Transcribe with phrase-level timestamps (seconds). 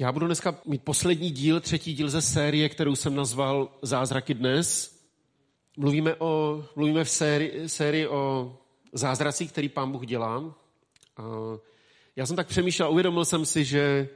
[0.00, 4.98] Já budu dneska mít poslední díl, třetí díl ze série, kterou jsem nazval Zázraky dnes.
[5.76, 8.56] Mluvíme, o, mluvíme v sérii, sérii o
[8.92, 10.54] zázracích, který pán Bůh dělá.
[11.16, 11.22] A
[12.16, 14.08] já jsem tak přemýšlel, uvědomil jsem si, že,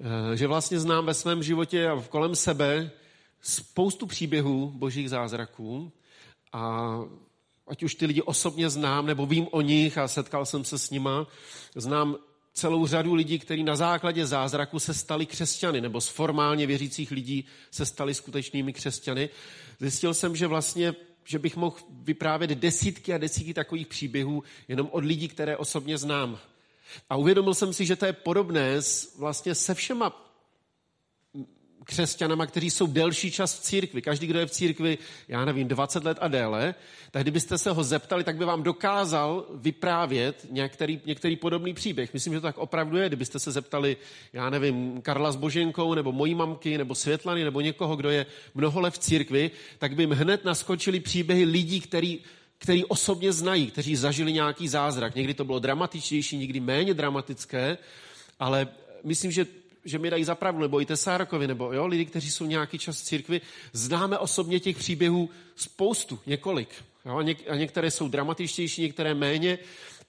[0.00, 2.90] eh, že vlastně znám ve svém životě a kolem sebe
[3.40, 5.92] spoustu příběhů božích zázraků.
[6.52, 6.94] A
[7.66, 10.90] ať už ty lidi osobně znám, nebo vím o nich a setkal jsem se s
[10.90, 11.26] nima,
[11.74, 12.16] znám
[12.58, 17.44] celou řadu lidí, kteří na základě zázraku se stali křesťany, nebo z formálně věřících lidí
[17.70, 19.28] se stali skutečnými křesťany.
[19.80, 20.94] Zjistil jsem, že vlastně
[21.24, 26.38] že bych mohl vyprávět desítky a desítky takových příběhů jenom od lidí, které osobně znám.
[27.10, 28.80] A uvědomil jsem si, že to je podobné
[29.18, 30.27] vlastně se všema
[31.88, 34.02] křesťanama, kteří jsou delší čas v církvi.
[34.02, 34.98] Každý, kdo je v církvi,
[35.28, 36.74] já nevím, 20 let a déle,
[37.10, 42.14] tak kdybyste se ho zeptali, tak by vám dokázal vyprávět některý, některý podobný příběh.
[42.14, 43.08] Myslím, že to tak opravdu je.
[43.08, 43.96] Kdybyste se zeptali,
[44.32, 48.80] já nevím, Karla s Boženkou, nebo mojí mamky, nebo Světlany, nebo někoho, kdo je mnoho
[48.80, 52.18] let v církvi, tak by jim hned naskočili příběhy lidí, který
[52.60, 55.14] který osobně znají, kteří zažili nějaký zázrak.
[55.14, 57.78] Někdy to bylo dramatičtější, někdy méně dramatické,
[58.38, 58.68] ale
[59.04, 59.46] myslím, že
[59.84, 63.04] že mi dají zapravdu, nebo i Tesárkovi, nebo jo, lidi, kteří jsou nějaký čas v
[63.04, 63.40] církvi,
[63.72, 66.68] známe osobně těch příběhů spoustu, několik.
[67.06, 69.58] Jo, a, něk, a některé jsou dramatičtější, některé méně.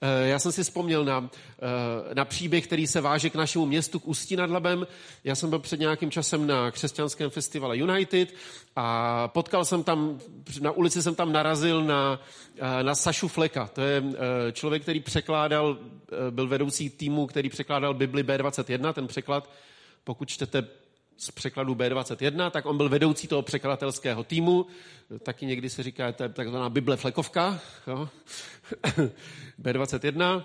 [0.02, 1.30] Eh, já jsem si vzpomněl na,
[1.62, 4.86] eh, na příběh, který se váže k našemu městu, k Ústí nad Labem.
[5.24, 8.34] Já jsem byl před nějakým časem na křesťanském festivale United
[8.76, 10.20] a potkal jsem tam,
[10.60, 12.20] na ulici jsem tam narazil na,
[12.58, 13.70] eh, na Sašu Fleka.
[13.74, 14.02] To je
[14.52, 15.78] člověk, který překládal,
[16.30, 19.50] byl vedoucí týmu, který překládal Bibli B21, ten překlad,
[20.04, 20.68] pokud čtete
[21.20, 24.66] z překladu B21, tak on byl vedoucí toho překladatelského týmu.
[25.22, 27.60] Taky někdy se říká, to je takzvaná Bible flekovka.
[27.86, 28.08] Jo?
[29.62, 30.44] B21.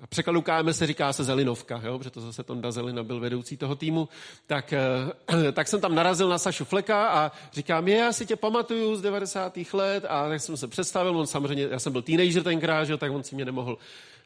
[0.00, 1.98] A překladu KM se říká se Zelinovka, jo?
[1.98, 4.08] protože to zase Tonda Zelina byl vedoucí toho týmu.
[4.46, 8.36] Tak, eh, tak jsem tam narazil na Sašu Fleka a říkám, je, já si tě
[8.36, 9.58] pamatuju z 90.
[9.72, 13.12] let a tak jsem se představil, on samozřejmě, já jsem byl teenager tenkrát, že, tak
[13.12, 13.78] on si mě nemohl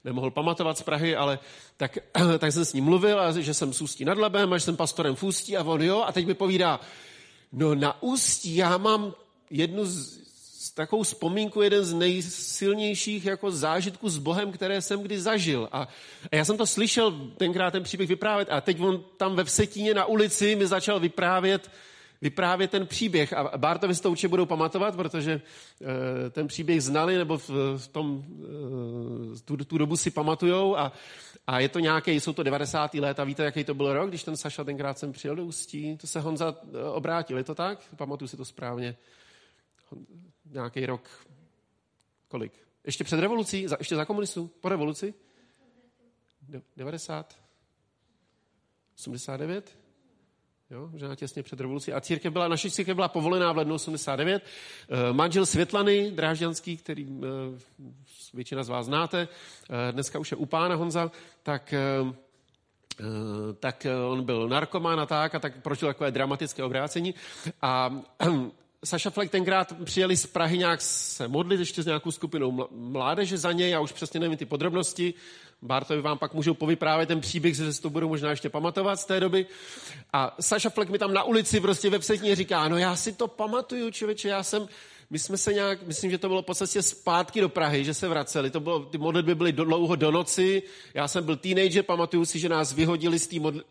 [0.05, 1.39] nemohl pamatovat z Prahy, ale
[1.77, 1.99] tak,
[2.39, 4.77] tak jsem s ním mluvil, a že jsem z Ústí nad Labem a že jsem
[4.77, 6.81] pastorem v Ústí a on jo, a teď mi povídá,
[7.53, 9.15] no na Ústí já mám
[9.51, 10.25] jednu z,
[10.59, 15.69] z takovou vzpomínku, jeden z nejsilnějších jako zážitků s Bohem, které jsem kdy zažil.
[15.73, 15.89] A,
[16.33, 19.95] a já jsem to slyšel tenkrát ten příběh vyprávět a teď on tam ve Vsetíně
[19.95, 21.71] na ulici mi začal vyprávět,
[22.25, 23.33] vyprávět ten příběh.
[23.33, 28.25] A Bartovi to určitě budou pamatovat, protože e, ten příběh znali, nebo v, tom,
[29.35, 30.77] e, tu, tu dobu si pamatujou.
[30.77, 30.93] A,
[31.47, 32.95] a je to nějaké, jsou to 90.
[32.95, 35.97] let a víte, jaký to byl rok, když ten Saša tenkrát jsem přijel do Ústí?
[35.97, 37.79] To se Honza eh, obrátil, je to tak?
[37.97, 38.97] Pamatuju si to správně.
[40.51, 41.11] Nějaký rok,
[42.29, 42.53] kolik?
[42.85, 43.69] Ještě před revolucí?
[43.69, 44.51] Za, ještě za komunistů?
[44.61, 45.15] Po revoluci?
[46.77, 47.39] 90?
[48.99, 49.84] 89?
[50.75, 51.93] Jo, možná těsně před revolucí.
[51.93, 54.43] A církev byla, naše církev byla povolená v lednu 89.
[54.43, 57.27] Eh, manžel Světlany Drážďanský, který eh,
[58.35, 59.29] většina z vás znáte,
[59.71, 61.11] eh, dneska už je u pána Honza,
[61.43, 61.75] tak
[63.61, 67.15] tak on byl narkomán a tak, a tak prožil takové dramatické obrácení.
[67.63, 67.91] A
[68.85, 73.53] Saša Fleck tenkrát přijeli z Prahy nějak se modlit ještě s nějakou skupinou mládeže za
[73.53, 75.15] něj, já už přesně nevím ty podrobnosti,
[75.63, 79.05] Bartovi vám pak můžou povyprávět ten příběh, že se to budu možná ještě pamatovat z
[79.05, 79.47] té doby.
[80.13, 81.99] A Saša Fleck mi tam na ulici prostě ve
[82.37, 84.69] říká, no já si to pamatuju, člověče, já jsem,
[85.15, 88.09] my jsme se nějak, myslím, že to bylo v podstatě zpátky do Prahy, že se
[88.09, 88.51] vraceli.
[88.51, 90.63] To bylo, ty modlitby byly dlouho do noci.
[90.95, 93.63] Já jsem byl teenager, pamatuju si, že nás vyhodili z té modl-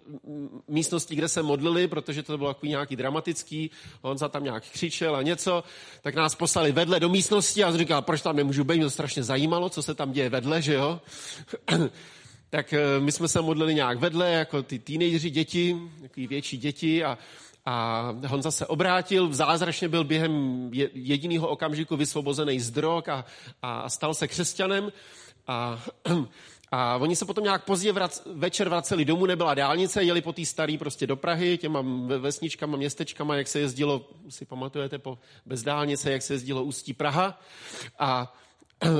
[0.67, 3.71] místnosti, kde se modlili, protože to bylo takový nějaký dramatický.
[4.01, 5.63] On za tam nějak křičel a něco.
[6.01, 9.23] Tak nás poslali vedle do místnosti a říkal, proč tam nemůžu být, mě to strašně
[9.23, 11.01] zajímalo, co se tam děje vedle, že jo.
[12.49, 17.03] tak eh, my jsme se modlili nějak vedle, jako ty teenageři, děti, takový větší děti
[17.03, 17.17] a
[17.65, 23.25] a Honza se obrátil, zázračně byl během jediného okamžiku vysvobozený z drog a,
[23.61, 24.91] a stal se křesťanem.
[25.47, 25.79] A,
[26.71, 30.45] a oni se potom nějak pozdě vrac, večer vraceli domů, nebyla dálnice, jeli po té
[30.45, 31.83] staré prostě do Prahy, těma
[32.19, 37.39] vesničkama, městečkama, jak se jezdilo, si pamatujete, po, bez dálnice, jak se jezdilo Ústí Praha.
[37.99, 38.33] A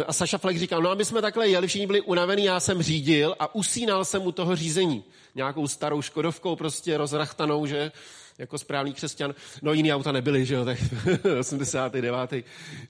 [0.07, 3.36] a Saša Fleck říkal, no aby jsme takhle jeli, všichni byli unavený, já jsem řídil
[3.39, 5.04] a usínal jsem u toho řízení.
[5.36, 7.92] Nějakou starou škodovkou prostě rozrachtanou, že
[8.38, 9.35] jako správný křesťan.
[9.62, 10.77] No jiný auta nebyly, že jo, tak
[11.39, 12.33] 89.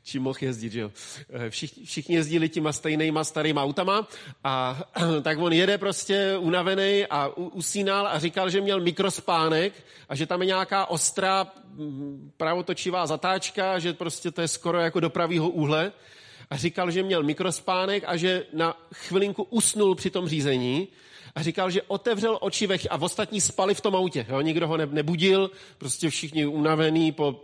[0.04, 0.92] čím mohl jezdit, že jo.
[1.30, 4.08] Eh, všichni, všichni jezdili těma stejnýma starýma autama
[4.44, 4.84] a
[5.22, 9.74] tak on jede prostě unavený a usínal a říkal, že měl mikrospánek
[10.10, 15.00] a že tam je nějaká ostrá mm, pravotočivá zatáčka, že prostě to je skoro jako
[15.00, 15.92] do pravýho úhle
[16.50, 20.88] a říkal, že měl mikrospánek a že na chvilinku usnul při tom řízení
[21.36, 24.26] A říkal, že otevřel oči ve a ostatní spali v tom autě.
[24.30, 24.42] Jo?
[24.42, 27.44] Nikdo ho nebudil, prostě všichni unavený po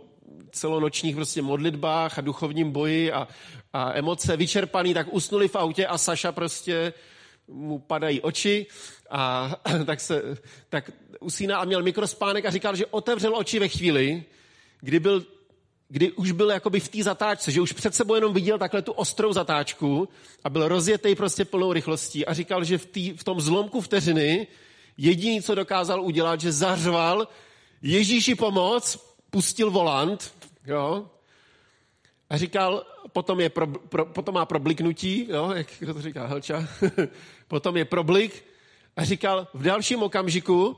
[0.52, 3.28] celonočních prostě modlitbách a duchovním boji a,
[3.72, 6.92] a emoce vyčerpaný, tak usnuli v autě a Saša prostě
[7.48, 8.66] mu padají oči
[9.10, 9.50] a
[9.86, 10.22] tak, se,
[10.68, 10.90] tak
[11.20, 14.24] usínal a měl mikrospánek a říkal, že otevřel oči ve chvíli,
[14.80, 15.26] kdy, byl,
[15.90, 18.92] kdy už byl jakoby v té zatáčce, že už před sebou jenom viděl takhle tu
[18.92, 20.08] ostrou zatáčku
[20.44, 24.46] a byl rozjetý prostě plnou rychlostí a říkal, že v, tý, v tom zlomku vteřiny
[24.96, 27.28] jediný, co dokázal udělat, že zařval
[27.82, 28.96] Ježíši pomoc,
[29.30, 30.34] pustil volant,
[30.66, 31.10] jo,
[32.30, 36.68] a říkal, potom, je pro, pro, potom má probliknutí, jo, jak kdo to říká, Helča,
[37.48, 38.44] potom je problik
[38.96, 40.76] a říkal, v dalším okamžiku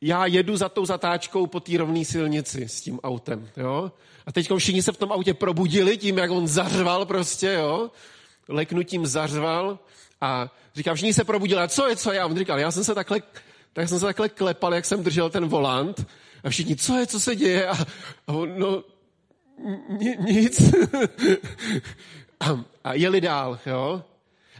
[0.00, 3.92] já jedu za tou zatáčkou po té rovné silnici s tím autem, jo.
[4.26, 7.90] A teď všichni se v tom autě probudili tím, jak on zařval prostě, jo.
[8.48, 9.78] Leknutím zařval
[10.20, 12.20] a říkal, všichni se probudili, a co je, co je?
[12.20, 13.22] A on říkal, já jsem se takhle,
[13.72, 16.06] tak jsem se takhle klepal, jak jsem držel ten volant
[16.44, 17.66] a všichni, co je, co se děje?
[17.66, 17.74] A,
[18.26, 18.84] a on, no,
[20.18, 20.60] nic.
[22.40, 24.02] a, a jeli dál, jo.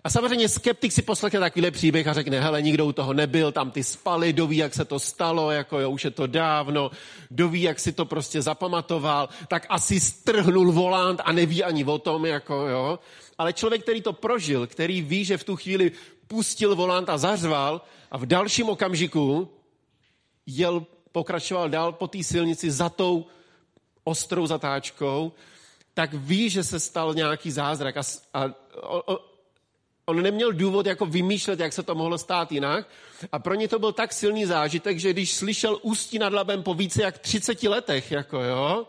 [0.07, 3.71] A samozřejmě skeptik si poslechne takovýhle příběh a řekne, hele, nikdo u toho nebyl, tam
[3.71, 6.91] ty spali, doví, jak se to stalo, jako jo, už je to dávno,
[7.31, 12.27] doví, jak si to prostě zapamatoval, tak asi strhnul volant a neví ani o tom,
[12.27, 12.99] jako jo.
[13.39, 15.93] Ale člověk, který to prožil, který ví, že v tu chvíli
[16.27, 19.51] pustil volant a zařval a v dalším okamžiku
[20.47, 23.27] jel, pokračoval dál po té silnici za tou
[24.05, 25.33] ostrou zatáčkou,
[25.95, 28.03] tak ví, že se stal nějaký zázrak a,
[28.35, 28.45] a
[28.83, 29.36] o,
[30.07, 32.89] on neměl důvod jako vymýšlet, jak se to mohlo stát jinak.
[33.33, 36.75] A pro ně to byl tak silný zážitek, že když slyšel ústí nad labem po
[36.75, 38.87] více jak 30 letech, jako jo,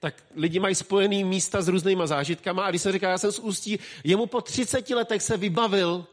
[0.00, 3.38] tak lidi mají spojený místa s různýma zážitkama a když se říká, já jsem z
[3.38, 6.06] ústí, jemu po 30 letech se vybavil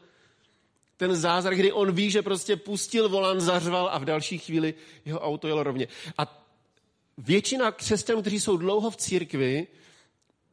[0.96, 4.74] ten zázrak, kdy on ví, že prostě pustil volan, zařval a v další chvíli
[5.04, 5.88] jeho auto jelo rovně.
[6.18, 6.44] A
[7.18, 9.66] většina křesťanů, kteří jsou dlouho v církvi,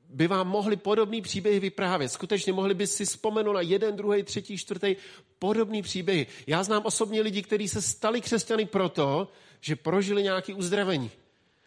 [0.10, 2.12] by vám mohli podobný příběhy vyprávět.
[2.12, 4.96] Skutečně mohli by si vzpomenout na jeden, druhý, třetí, čtvrtý
[5.40, 6.28] podobný příběhy.
[6.48, 9.28] Já znám osobně lidi, kteří se stali křesťany proto,
[9.62, 11.12] že prožili nějaké uzdravení.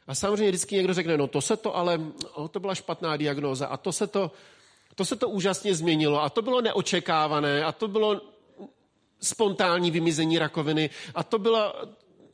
[0.06, 1.98] A samozřejmě vždycky někdo řekne, no to se to ale,
[2.38, 4.30] no, to byla špatná diagnóza a to se to,
[4.94, 8.20] to se to úžasně změnilo a to bylo neočekávané a to bylo
[9.20, 11.74] spontánní vymizení rakoviny a to byla,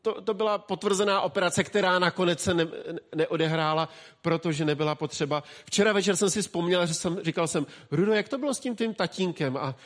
[0.04, 2.66] to, to byla potvrzená operace, která nakonec se ne,
[3.14, 3.88] neodehrála,
[4.22, 5.42] protože nebyla potřeba.
[5.64, 8.76] Včera večer jsem si vzpomněl, že jsem, říkal jsem, Rudo, jak to bylo s tím
[8.76, 9.56] tvým tatínkem?
[9.56, 9.76] A,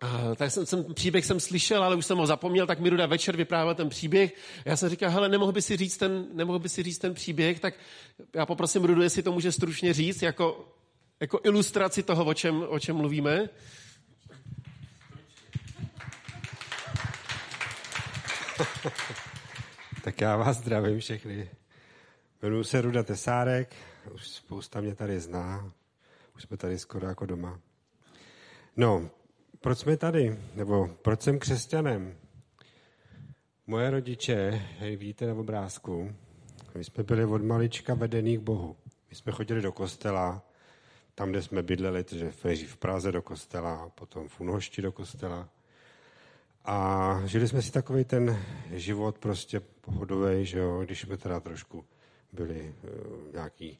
[0.00, 3.06] a tak jsem, jsem, příběh jsem slyšel, ale už jsem ho zapomněl, tak mi Ruda
[3.06, 4.34] večer vyprávěl ten příběh.
[4.64, 7.60] Já jsem říkal, hele, nemohl by si říct ten, nemohl by si říct ten příběh,
[7.60, 7.74] tak
[8.34, 10.68] já poprosím Rudu, jestli to může stručně říct, jako,
[11.20, 13.48] jako ilustraci toho, o čem, o čem mluvíme.
[20.04, 21.50] tak já vás zdravím všechny.
[22.42, 23.74] Jmenuji se Ruda Tesárek,
[24.14, 25.72] už spousta mě tady zná,
[26.36, 27.60] už jsme tady skoro jako doma.
[28.76, 29.10] No,
[29.60, 32.16] proč jsme tady, nebo proč jsem křesťanem?
[33.66, 36.14] Moje rodiče, jak vidíte na obrázku,
[36.74, 38.76] my jsme byli od malička vedený k Bohu.
[39.10, 40.42] My jsme chodili do kostela,
[41.14, 42.30] tam, kde jsme bydleli, takže
[42.66, 45.48] v Praze do kostela, potom v Unošti do kostela.
[46.64, 48.38] A žili jsme si takový ten
[48.70, 51.84] život prostě pohodový, že jo, když jsme teda trošku
[52.32, 53.78] byli uh, nějaký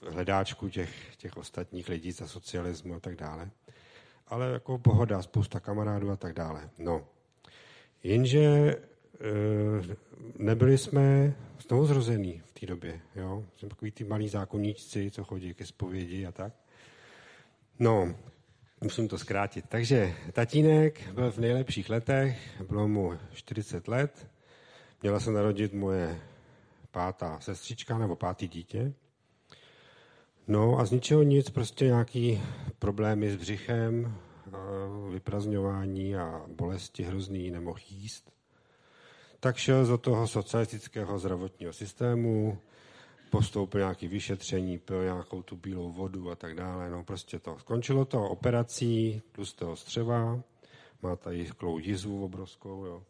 [0.00, 3.50] v hledáčku těch, těch ostatních lidí za socialismu a tak dále.
[4.26, 6.70] Ale jako pohoda, spousta kamarádů a tak dále.
[6.78, 7.06] No.
[8.02, 9.86] Jenže uh,
[10.36, 11.34] nebyli jsme
[11.68, 13.00] znovu zrození v té době.
[13.14, 13.44] Jo?
[13.56, 16.52] Jsme takový ty malí zákonníčci, co chodí ke zpovědi a tak.
[17.78, 18.14] No,
[18.80, 19.64] Musím to zkrátit.
[19.68, 24.28] Takže tatínek byl v nejlepších letech, bylo mu 40 let,
[25.02, 26.20] měla se narodit moje
[26.90, 28.92] pátá sestřička nebo pátý dítě.
[30.48, 32.42] No a z ničeho nic, prostě nějaký
[32.78, 34.14] problémy s břichem,
[35.10, 38.32] vyprazňování a bolesti hrozný, nemohl jíst.
[39.40, 42.58] Tak šel z toho socialistického zdravotního systému,
[43.30, 46.90] postoupil nějaký vyšetření, pil nějakou tu bílou vodu a tak dále.
[46.90, 47.56] No prostě to.
[47.58, 50.40] Skončilo to operací tlustého střeva,
[51.02, 53.02] má tady sklou jizvu obrovskou, jo.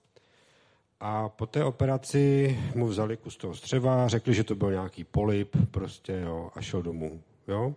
[1.01, 5.57] A po té operaci mu vzali kus toho střeva, řekli, že to byl nějaký polip,
[5.71, 7.75] prostě, jo, a šel domů, jo.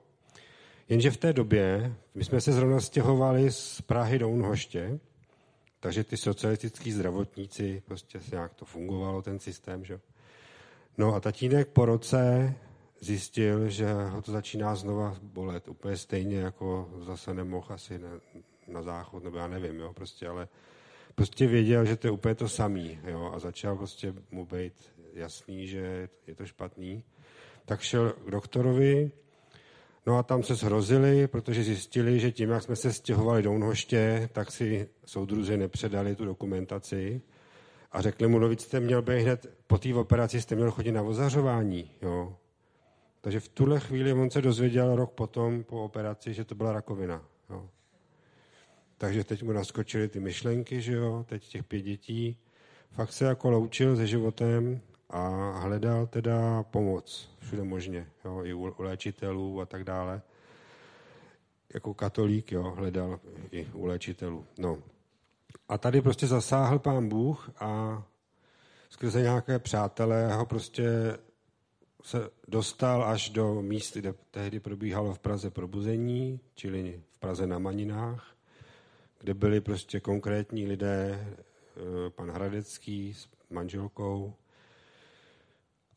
[0.89, 4.99] Jenže v té době, my jsme se zrovna stěhovali z Prahy do Unhoště,
[5.79, 9.99] takže ty socialistický zdravotníci, prostě se nějak to fungovalo, ten systém, že
[10.97, 12.53] No a tatínek po roce
[12.99, 15.67] zjistil, že ho to začíná znova bolet.
[15.67, 18.09] Úplně stejně, jako zase nemohl asi na,
[18.67, 20.47] na záchod, nebo já nevím, jo, prostě, ale
[21.15, 22.99] prostě věděl, že to je úplně to samý.
[23.07, 23.31] Jo?
[23.35, 24.73] A začal prostě mu být
[25.13, 27.03] jasný, že je to špatný.
[27.65, 29.11] Tak šel k doktorovi,
[30.05, 34.29] no a tam se zhrozili, protože zjistili, že tím, jak jsme se stěhovali do Unhoště,
[34.33, 37.21] tak si soudruzi nepředali tu dokumentaci
[37.91, 40.91] a řekli mu, no víc jste měl být hned po té operaci, jste měl chodit
[40.91, 41.91] na ozařování.
[42.01, 42.37] Jo?
[43.21, 47.25] Takže v tuhle chvíli on se dozvěděl rok potom po operaci, že to byla rakovina.
[47.49, 47.69] Jo?
[48.97, 52.37] Takže teď mu naskočily ty myšlenky, že jo, teď těch pět dětí.
[52.91, 58.75] Fakt se jako loučil se životem a hledal teda pomoc všude možně, jo, i u,
[58.77, 60.21] léčitelů a tak dále.
[61.73, 63.19] Jako katolík, jo, hledal
[63.51, 64.45] i u léčitelů.
[64.57, 64.77] No.
[65.69, 68.03] A tady prostě zasáhl pán Bůh a
[68.89, 71.17] skrze nějaké přátelé ho prostě
[72.03, 77.59] se dostal až do míst, kde tehdy probíhalo v Praze probuzení, čili v Praze na
[77.59, 78.35] Maninách,
[79.19, 84.33] kde byli prostě konkrétní lidé, eh, pan Hradecký s manželkou,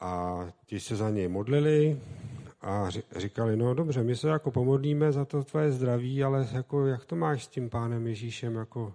[0.04, 2.00] a ti se za něj modlili
[2.61, 7.04] a říkali, no dobře, my se jako pomodlíme za to tvoje zdraví, ale jako, jak
[7.04, 8.94] to máš s tím pánem Ježíšem, jako,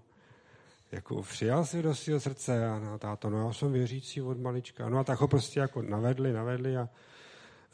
[0.91, 4.89] jako přijal si do svého srdce a no, táto, no já jsem věřící od malička.
[4.89, 6.89] No a tak ho prostě jako navedli, navedli a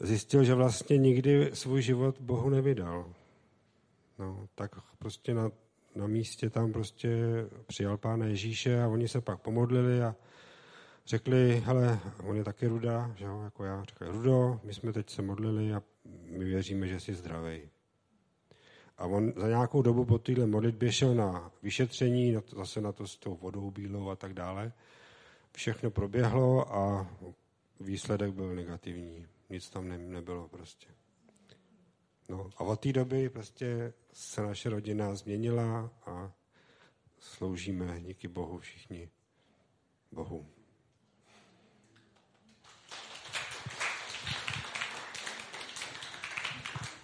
[0.00, 3.12] zjistil, že vlastně nikdy svůj život Bohu nevydal.
[4.18, 5.50] No, tak prostě na,
[5.94, 7.18] na místě tam prostě
[7.66, 10.14] přijal pána Ježíše a oni se pak pomodlili a
[11.06, 15.10] řekli, hele, on je taky Ruda, že jo, jako já, říkali, Rudo, my jsme teď
[15.10, 15.82] se modlili a
[16.30, 17.70] my věříme, že jsi zdravý.
[18.98, 23.16] A on za nějakou dobu po téhle modlitbě šel na vyšetření, zase na to s
[23.16, 24.72] tou vodou bílou a tak dále.
[25.52, 27.10] Všechno proběhlo a
[27.80, 29.26] výsledek byl negativní.
[29.50, 30.86] Nic tam ne, nebylo prostě.
[32.28, 36.32] No a od té doby prostě se naše rodina změnila a
[37.18, 39.08] sloužíme díky Bohu všichni
[40.12, 40.46] Bohu.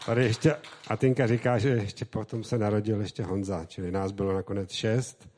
[0.07, 0.57] Tady ještě
[0.89, 5.29] Atinka říká, že ještě potom se narodil ještě Honza, čili nás bylo nakonec šest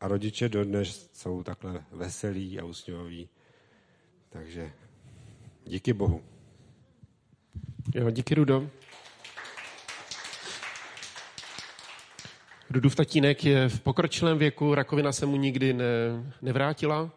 [0.00, 3.28] a rodiče dodnes jsou takhle veselí a usměvaví.
[4.28, 4.72] Takže
[5.64, 6.22] díky Bohu.
[7.94, 8.70] Jo, díky Rudo.
[12.70, 15.84] Rudův tatínek je v pokročilém věku, rakovina se mu nikdy ne,
[16.42, 17.10] nevrátila,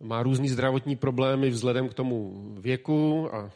[0.00, 3.50] má různý zdravotní problémy vzhledem k tomu věku a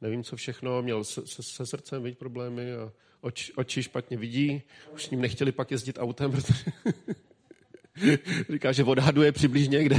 [0.00, 4.62] nevím, co všechno, měl se, se, se srdcem vidět problémy a oč, oči špatně vidí,
[4.94, 6.64] už s ním nechtěli pak jezdit autem, protože
[8.50, 9.96] říká, že odhaduje přibližně, kde,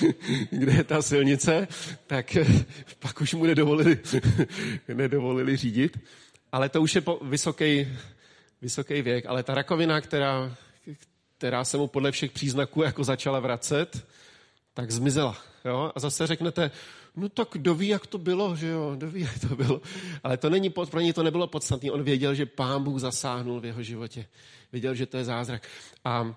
[0.50, 1.68] kde je ta silnice,
[2.06, 2.36] tak
[2.98, 3.98] pak už mu nedovolili,
[4.94, 5.98] nedovolili řídit.
[6.52, 7.88] Ale to už je po vysoký,
[8.62, 9.26] vysoký věk.
[9.26, 10.56] Ale ta rakovina, která,
[11.38, 14.06] která se mu podle všech příznaků jako začala vracet,
[14.74, 15.36] tak zmizela.
[15.64, 15.92] Jo?
[15.94, 16.70] A zase řeknete,
[17.16, 19.80] no tak kdo ví, jak to bylo, že jo, kdo ví, jak to bylo.
[20.22, 21.90] Ale to není, pro něj to nebylo podstatné.
[21.90, 24.26] On věděl, že pán Bůh zasáhnul v jeho životě.
[24.72, 25.68] Věděl, že to je zázrak.
[26.04, 26.28] A uh,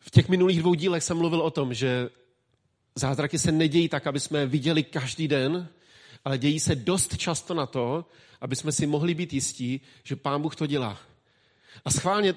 [0.00, 2.08] v těch minulých dvou dílech jsem mluvil o tom, že
[2.94, 5.68] zázraky se nedějí tak, aby jsme viděli každý den,
[6.24, 8.04] ale dějí se dost často na to,
[8.40, 10.98] aby jsme si mohli být jistí, že pán Bůh to dělá.
[11.84, 12.34] A schválně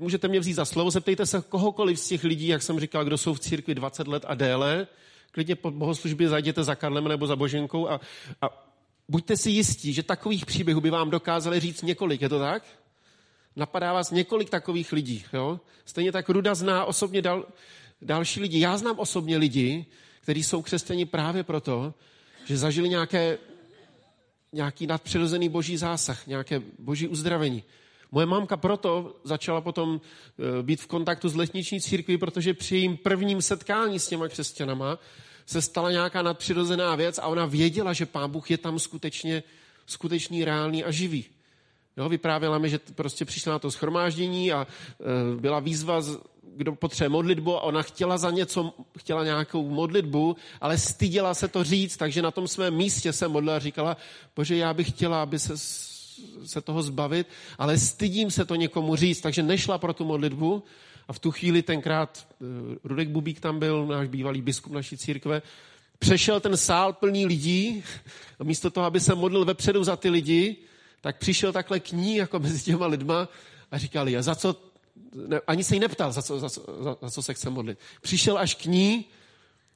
[0.00, 3.18] můžete mě vzít za slovo, zeptejte se kohokoliv z těch lidí, jak jsem říkal, kdo
[3.18, 4.86] jsou v církvi 20 let a déle,
[5.30, 8.00] klidně po bohoslužbě zajděte za Karlem nebo za Boženkou a,
[8.42, 8.66] a
[9.08, 12.62] buďte si jistí, že takových příběhů by vám dokázali říct několik, je to tak?
[13.56, 15.24] Napadá vás několik takových lidí.
[15.32, 15.60] Jo?
[15.84, 17.46] Stejně tak Ruda zná osobně dal,
[18.02, 18.60] další lidi.
[18.60, 19.86] Já znám osobně lidi,
[20.20, 21.94] kteří jsou křesťani právě proto,
[22.44, 23.38] že zažili nějaké,
[24.52, 27.62] nějaký nadpřirozený boží zásah, nějaké boží uzdravení.
[28.12, 32.96] Moje mámka proto začala potom eh, být v kontaktu s letniční církví, protože při jejím
[32.96, 34.98] prvním setkání s těma křesťanama
[35.46, 39.42] se stala nějaká nadpřirozená věc a ona věděla, že Pán Bůh je tam skutečně
[39.90, 41.24] skutečný, reálný a živý.
[41.96, 46.02] Jo, vyprávěla mi, že prostě přišla na to schromáždění a e, byla výzva,
[46.56, 51.64] kdo potřebuje modlitbu a ona chtěla za něco, chtěla nějakou modlitbu, ale styděla se to
[51.64, 53.96] říct, takže na tom svém místě se modlila a říkala,
[54.36, 55.58] bože, já bych chtěla, aby se
[56.44, 57.26] se toho zbavit,
[57.58, 60.62] ale stydím se to někomu říct, takže nešla pro tu modlitbu
[61.08, 62.44] a v tu chvíli tenkrát eh,
[62.84, 65.42] Rudek Bubík tam byl, náš bývalý biskup naší církve,
[65.98, 67.84] přešel ten sál plný lidí
[68.38, 70.56] a místo toho, aby se modlil vepředu za ty lidi,
[71.00, 73.28] tak přišel takhle k ní jako mezi těma lidma
[73.70, 74.56] a říkal, já za co,
[75.26, 77.78] ne, ani se jí neptal, za co, za, co, za, za co se chce modlit.
[78.00, 79.04] Přišel až k ní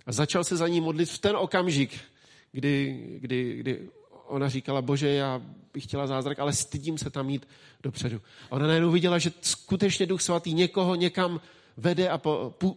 [0.07, 2.01] a začal se za ní modlit v ten okamžik,
[2.53, 3.89] kdy, kdy, kdy
[4.27, 5.43] ona říkala, bože, já
[5.75, 7.49] bych chtěla zázrak, ale stydím se tam jít
[7.83, 8.21] dopředu.
[8.51, 11.41] A ona najednou viděla, že skutečně Duch Svatý někoho někam
[11.77, 12.19] vede a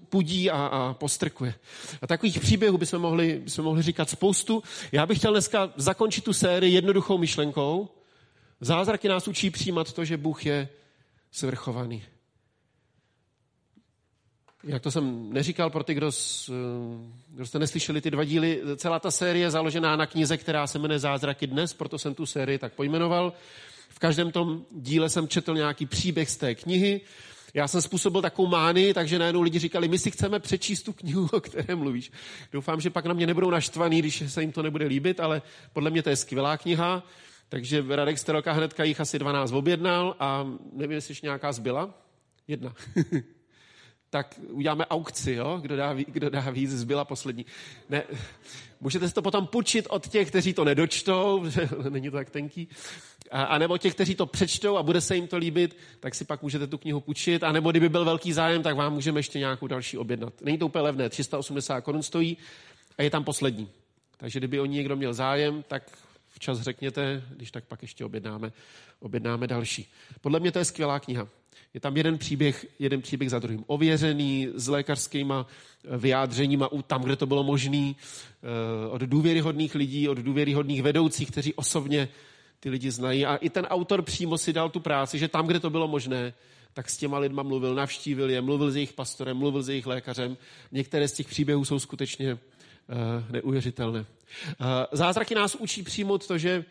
[0.09, 1.53] pudí a, a postrkuje.
[2.01, 4.63] A takových příběhů bychom mohli, bychom mohli říkat spoustu.
[4.91, 7.89] Já bych chtěl dneska zakončit tu sérii jednoduchou myšlenkou.
[8.61, 10.69] Zázraky nás učí přijímat to, že Bůh je
[11.31, 12.03] svrchovaný.
[14.63, 16.11] Jak to jsem neříkal pro ty, kdo,
[17.29, 20.79] kdo jste neslyšeli ty dva díly, celá ta série je založená na knize, která se
[20.79, 23.33] jmenuje Zázraky dnes, proto jsem tu sérii tak pojmenoval.
[23.89, 27.01] V každém tom díle jsem četl nějaký příběh z té knihy.
[27.53, 31.29] Já jsem způsobil takovou mány, takže najednou lidi říkali, my si chceme přečíst tu knihu,
[31.31, 32.11] o které mluvíš.
[32.51, 35.41] Doufám, že pak na mě nebudou naštvaný, když se jim to nebude líbit, ale
[35.73, 37.03] podle mě to je skvělá kniha.
[37.49, 41.93] Takže Radek Stelka hnedka jich asi 12 objednal a nevím, jestli ještě nějaká zbyla.
[42.47, 42.73] Jedna.
[44.09, 45.59] tak uděláme aukci, jo?
[45.61, 47.45] Kdo, dá, kdo dá víc, zbyla poslední.
[47.89, 48.03] Ne,
[48.81, 52.67] můžete si to potom půjčit od těch, kteří to nedočtou, že není to tak tenký,
[53.31, 56.25] a, a nebo těch, kteří to přečtou a bude se jim to líbit, tak si
[56.25, 59.39] pak můžete tu knihu půjčit, a nebo kdyby byl velký zájem, tak vám můžeme ještě
[59.39, 60.33] nějakou další objednat.
[60.41, 62.37] Není to úplně levné, 380 korun stojí
[62.97, 63.69] a je tam poslední.
[64.17, 65.83] Takže kdyby o ní někdo měl zájem, tak
[66.29, 68.51] včas řekněte, když tak pak ještě objednáme,
[68.99, 69.91] objednáme další.
[70.21, 71.27] Podle mě to je skvělá kniha.
[71.73, 73.63] Je tam jeden příběh, jeden příběh za druhým.
[73.67, 80.17] Ověřený s lékařskýma eh, vyjádřeníma tam, kde to bylo možné, eh, od důvěryhodných lidí, od
[80.17, 82.09] důvěryhodných vedoucích, kteří osobně
[82.59, 83.25] ty lidi znají.
[83.25, 86.33] A i ten autor přímo si dal tu práci, že tam, kde to bylo možné,
[86.73, 90.37] tak s těma lidma mluvil, navštívil je, mluvil s jejich pastorem, mluvil s jejich lékařem.
[90.71, 92.39] Některé z těch příběhů jsou skutečně uh,
[93.29, 93.99] neuvěřitelné.
[93.99, 94.05] Uh,
[94.91, 96.65] zázraky nás učí přijmout to, že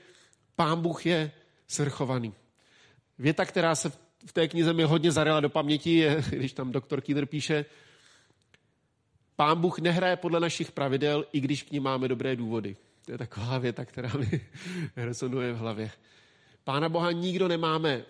[0.56, 1.30] pán Bůh je
[1.68, 2.32] svrchovaný.
[3.18, 3.92] Věta, která se
[4.26, 7.64] v té knize mi hodně zarela do paměti, když tam doktor Kiner píše,
[9.36, 12.76] pán Bůh nehraje podle našich pravidel, i když k ní máme dobré důvody.
[13.04, 14.40] To je taková věta, která mi
[14.96, 15.90] resonuje v hlavě.
[16.64, 18.02] Pána Boha nikdo nemáme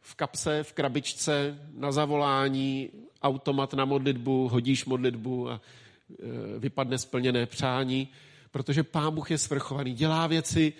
[0.00, 2.90] v kapse, v krabičce, na zavolání,
[3.22, 8.08] automat na modlitbu, hodíš modlitbu a e, vypadne splněné přání,
[8.50, 10.72] protože Pán Bůh je svrchovaný, dělá věci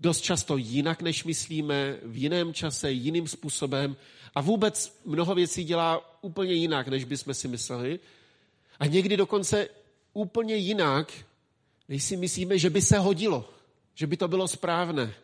[0.00, 3.96] dost často jinak, než myslíme, v jiném čase, jiným způsobem
[4.34, 8.00] a vůbec mnoho věcí dělá úplně jinak, než bychom si mysleli.
[8.78, 9.68] A někdy dokonce
[10.12, 11.12] úplně jinak,
[11.88, 13.50] než si myslíme, že by se hodilo,
[13.94, 15.14] že by to bylo správné,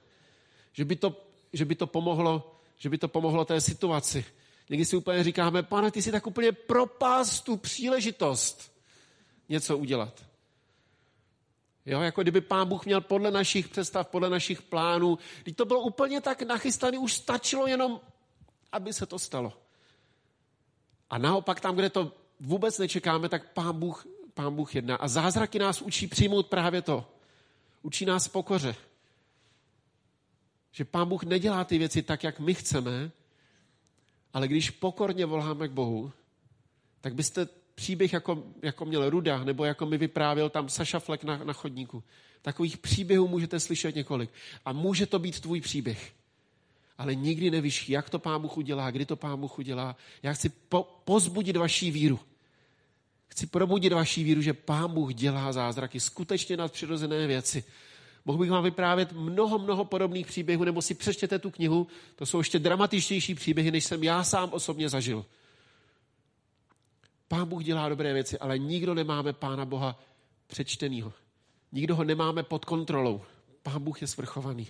[0.72, 4.24] že by to, že by to pomohlo že by to pomohlo té situaci.
[4.70, 8.72] Někdy si úplně říkáme, pane, ty si tak úplně propás tu příležitost
[9.48, 10.25] něco udělat.
[11.86, 15.18] Jo, jako kdyby pán Bůh měl podle našich představ, podle našich plánů.
[15.42, 18.00] Když to bylo úplně tak nachystané, už stačilo jenom,
[18.72, 19.52] aby se to stalo.
[21.10, 24.96] A naopak tam, kde to vůbec nečekáme, tak pán Bůh, pán Bůh jedná.
[24.96, 27.04] A zázraky nás učí přijmout právě to.
[27.82, 28.74] Učí nás pokoře.
[30.72, 33.10] Že pán Bůh nedělá ty věci tak, jak my chceme,
[34.32, 36.12] ale když pokorně voláme k Bohu,
[37.00, 41.36] tak byste příběh, jako, jako měl Ruda, nebo jako mi vyprávěl tam Saša Flek na,
[41.44, 42.02] na chodníku.
[42.42, 44.30] Takových příběhů můžete slyšet několik.
[44.64, 46.12] A může to být tvůj příběh.
[46.98, 49.96] Ale nikdy nevíš, jak to Pán Bůh udělá, kdy to Pán Bůh udělá.
[50.22, 52.20] Já chci po, pozbudit vaší víru.
[53.28, 57.64] Chci probudit vaší víru, že Pán Bůh dělá zázraky, skutečně nadpřirozené věci.
[58.24, 61.86] Mohl bych vám vyprávět mnoho, mnoho podobných příběhů, nebo si přečtěte tu knihu.
[62.16, 65.24] To jsou ještě dramatičtější příběhy, než jsem já sám osobně zažil.
[67.28, 70.00] Pán Bůh dělá dobré věci, ale nikdo nemáme Pána Boha
[70.46, 71.12] přečtenýho.
[71.72, 73.20] Nikdo ho nemáme pod kontrolou.
[73.62, 74.68] Pán Bůh je svrchovaný.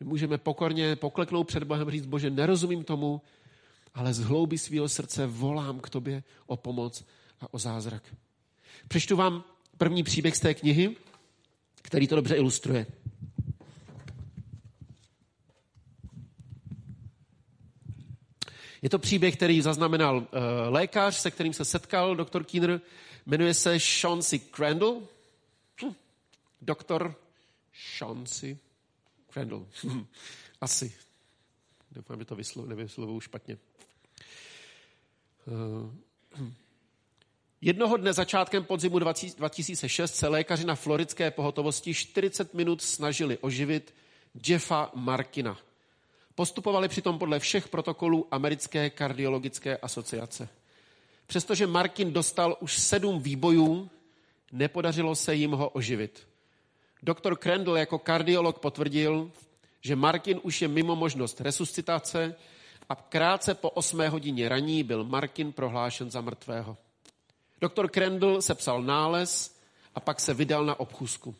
[0.00, 3.22] My můžeme pokorně pokleknout před Bohem, říct, Bože, nerozumím tomu,
[3.94, 7.04] ale z hlouby svého srdce volám k tobě o pomoc
[7.40, 8.14] a o zázrak.
[8.88, 9.44] Přečtu vám
[9.78, 10.96] první příběh z té knihy,
[11.82, 12.86] který to dobře ilustruje.
[18.84, 20.24] Je to příběh, který zaznamenal uh,
[20.68, 22.80] lékař, se kterým se setkal doktor Keener.
[23.26, 25.02] Jmenuje se Chauncey Crandall.
[25.84, 25.94] Hm.
[26.62, 27.14] Doktor
[27.98, 28.56] Chauncey
[29.32, 29.66] Crandall.
[30.60, 30.94] Asi.
[31.92, 33.58] Doufám, že to vyslo, nevyslovuju špatně.
[35.46, 35.90] Uh,
[37.60, 43.94] Jednoho dne začátkem podzimu 2006 se lékaři na floridské pohotovosti 40 minut snažili oživit
[44.46, 45.58] Jeffa Markina–
[46.34, 50.48] Postupovali přitom podle všech protokolů Americké kardiologické asociace.
[51.26, 53.90] Přestože Markin dostal už sedm výbojů,
[54.52, 56.26] nepodařilo se jim ho oživit.
[57.02, 59.30] Doktor Crandall jako kardiolog potvrdil,
[59.80, 62.34] že Markin už je mimo možnost resuscitace
[62.88, 66.76] a krátce po 8 hodině raní byl Markin prohlášen za mrtvého.
[67.60, 69.56] Doktor Crandall sepsal nález
[69.94, 71.34] a pak se vydal na obchůzku.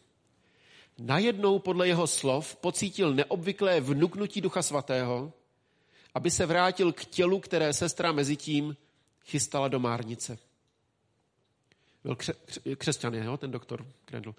[0.99, 5.33] Najednou podle jeho slov pocítil neobvyklé vnuknutí Ducha Svatého,
[6.15, 8.77] aby se vrátil k tělu, které sestra mezi tím
[9.25, 10.39] chystala do márnice.
[12.05, 14.35] Byl kře- křesťan, jo, ten doktor Krendl.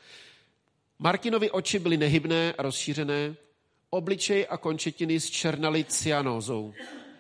[1.00, 3.36] Markinovi oči byly nehybné a rozšířené,
[3.90, 6.74] obličej a končetiny zčernaly cyanózou.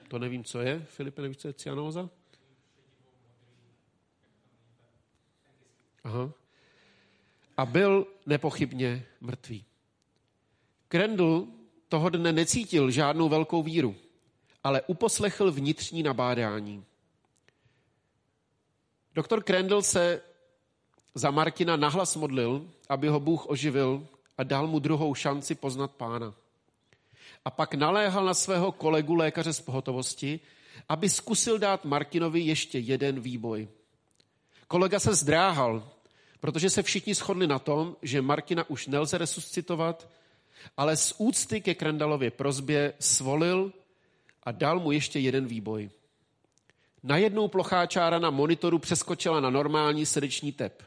[0.07, 0.85] To nevím, co je.
[0.89, 2.09] Filipe, nevíš, co je cyanóza?
[6.03, 6.31] Aha.
[7.57, 9.65] A byl nepochybně mrtvý.
[10.87, 11.47] Krendl
[11.89, 13.95] toho dne necítil žádnou velkou víru,
[14.63, 16.85] ale uposlechl vnitřní nabádání.
[19.15, 20.21] Doktor Krendl se
[21.15, 26.33] za Martina nahlas modlil, aby ho Bůh oživil a dal mu druhou šanci poznat pána.
[27.45, 30.39] A pak naléhal na svého kolegu lékaře z pohotovosti,
[30.89, 33.67] aby zkusil dát Martinovi ještě jeden výboj.
[34.67, 35.91] Kolega se zdráhal,
[36.45, 40.09] protože se všichni shodli na tom, že Martina už nelze resuscitovat,
[40.77, 43.73] ale z úcty ke Krendalově prozbě svolil
[44.43, 45.89] a dal mu ještě jeden výboj.
[47.03, 50.83] Najednou plochá čára na monitoru přeskočila na normální srdeční tep.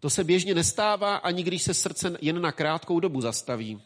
[0.00, 3.82] To se běžně nestává, ani když se srdce jen na krátkou dobu zastaví.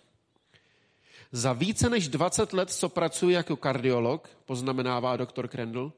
[1.32, 5.92] Za více než 20 let, co pracuji jako kardiolog, poznamenává doktor Krendl,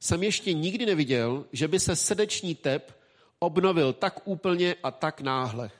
[0.00, 3.01] jsem ještě nikdy neviděl, že by se srdeční tep
[3.42, 5.70] obnovil tak úplně a tak náhle.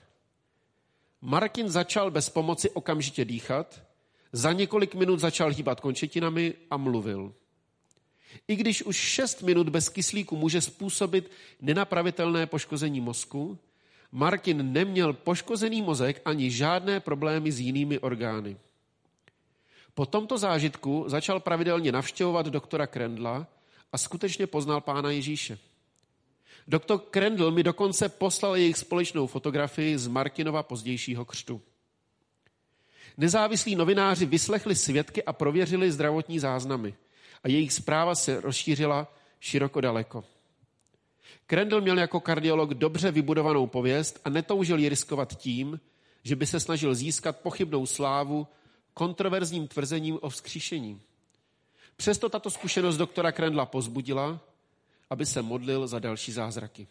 [1.20, 3.82] Martin začal bez pomoci okamžitě dýchat,
[4.32, 7.34] za několik minut začal hýbat končetinami a mluvil.
[8.48, 13.58] I když už šest minut bez kyslíku může způsobit nenapravitelné poškození mozku,
[14.12, 18.56] Martin neměl poškozený mozek ani žádné problémy s jinými orgány.
[19.94, 23.46] Po tomto zážitku začal pravidelně navštěvovat doktora Krendla
[23.92, 25.58] a skutečně poznal pána Ježíše.
[26.68, 31.60] Doktor Krendl mi dokonce poslal jejich společnou fotografii z Martinova pozdějšího křtu.
[33.16, 36.94] Nezávislí novináři vyslechli svědky a prověřili zdravotní záznamy
[37.44, 40.24] a jejich zpráva se rozšířila široko daleko.
[41.46, 45.80] Krendl měl jako kardiolog dobře vybudovanou pověst a netoužil ji riskovat tím,
[46.22, 48.46] že by se snažil získat pochybnou slávu
[48.94, 51.00] kontroverzním tvrzením o vzkříšení.
[51.96, 54.40] Přesto tato zkušenost doktora Krendla pozbudila,
[55.12, 56.86] aby se modlil za další zázraky.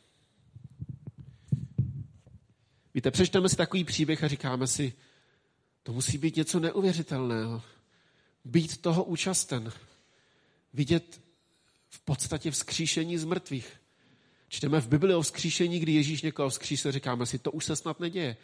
[2.94, 4.94] Víte, přečteme si takový příběh a říkáme si,
[5.84, 7.62] to musí být něco neuvěřitelného.
[8.46, 9.74] Být toho účasten.
[10.74, 11.22] Vidět
[11.90, 13.74] v podstatě vzkříšení z mrtvých.
[14.48, 18.00] Čteme v Bibli o vzkříšení, kdy Ježíš někoho vzkřísil, říkáme si, to už se snad
[18.00, 18.38] neděje.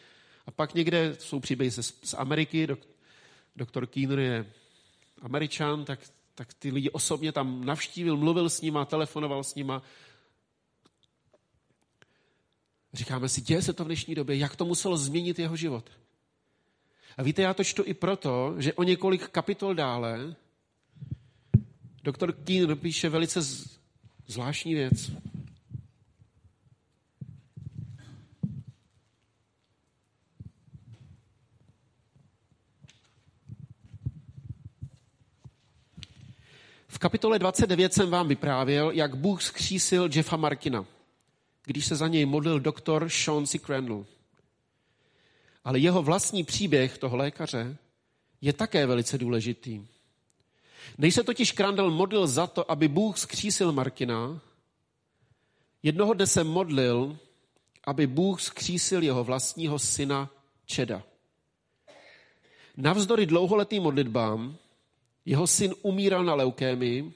[0.46, 2.80] A pak někde jsou příběhy z Ameriky, dok,
[3.56, 4.46] doktor Keener je
[5.22, 6.00] američan, tak,
[6.38, 9.82] tak ty lidi osobně tam navštívil, mluvil s nima, telefonoval s nima.
[12.94, 15.90] Říkáme si, děje se to v dnešní době, jak to muselo změnit jeho život.
[17.18, 20.36] A víte, já to čtu i proto, že o několik kapitol dále
[22.04, 23.40] doktor Keener píše velice
[24.28, 25.12] zvláštní věc.
[36.98, 40.86] V kapitole 29 jsem vám vyprávěl, jak Bůh skřísil Jeffa Markina,
[41.66, 43.60] když se za něj modlil doktor Sean C.
[43.60, 44.06] Crandall.
[45.64, 47.78] Ale jeho vlastní příběh toho lékaře
[48.42, 49.88] je také velice důležitý.
[50.98, 54.42] Než se totiž Crandall modlil za to, aby Bůh skřísil Markina,
[55.84, 57.18] jednoho dne se modlil,
[57.84, 60.30] aby Bůh skřísil jeho vlastního syna
[60.66, 61.04] Čeda.
[62.78, 64.58] Navzdory dlouholetým modlitbám
[65.28, 67.14] jeho syn umíral na leukémii,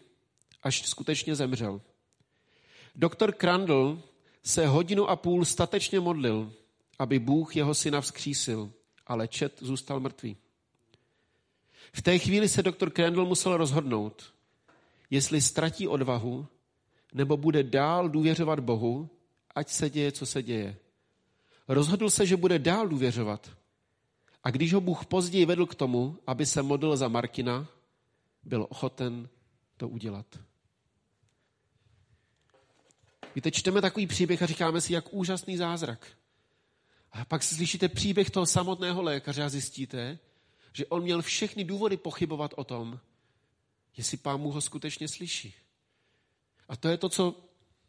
[0.64, 1.82] až skutečně zemřel.
[2.96, 4.02] Doktor Crandall
[4.44, 6.54] se hodinu a půl statečně modlil,
[7.00, 8.72] aby Bůh jeho syna vzkřísil,
[9.08, 10.38] ale Čet zůstal mrtvý.
[11.94, 14.34] V té chvíli se doktor Crandall musel rozhodnout,
[15.10, 16.48] jestli ztratí odvahu,
[17.14, 19.10] nebo bude dál důvěřovat Bohu,
[19.56, 20.78] ať se děje, co se děje.
[21.68, 23.52] Rozhodl se, že bude dál důvěřovat.
[24.44, 27.68] A když ho Bůh později vedl k tomu, aby se modlil za Markina,
[28.44, 29.30] byl ochoten
[29.78, 30.40] to udělat.
[33.36, 36.08] Víte, čteme takový příběh a říkáme si, jak úžasný zázrak.
[37.12, 40.20] A pak slyšíte příběh toho samotného lékaře a zjistíte,
[40.74, 43.00] že on měl všechny důvody pochybovat o tom,
[43.98, 45.56] jestli pán mu ho skutečně slyší.
[46.68, 47.36] A to je to, co,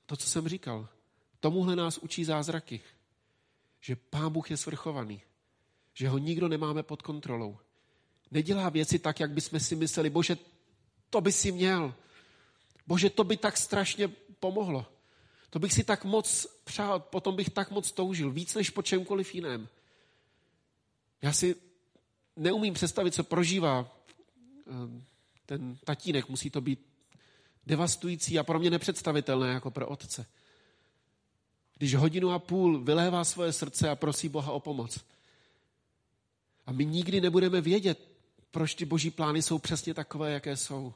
[0.06, 0.88] to, co jsem říkal.
[1.40, 2.80] Tomuhle nás učí zázraky.
[3.80, 5.22] Že pán Bůh je svrchovaný.
[5.94, 7.58] Že ho nikdo nemáme pod kontrolou
[8.32, 10.36] nedělá věci tak, jak bychom si mysleli, bože,
[11.10, 11.94] to by si měl.
[12.86, 14.08] Bože, to by tak strašně
[14.40, 14.86] pomohlo.
[15.50, 19.34] To bych si tak moc přál, potom bych tak moc toužil, víc než po čemkoliv
[19.34, 19.68] jiném.
[21.22, 21.56] Já si
[22.36, 23.90] neumím představit, co prožívá
[24.66, 25.02] eh,
[25.46, 26.28] ten tatínek.
[26.28, 26.86] Musí to být
[27.66, 30.26] devastující a pro mě nepředstavitelné jako pro otce.
[31.78, 35.00] Když hodinu a půl vylévá svoje srdce a prosí Boha o pomoc.
[36.66, 38.11] A my nikdy nebudeme vědět,
[38.52, 40.94] proč ty boží plány jsou přesně takové, jaké jsou.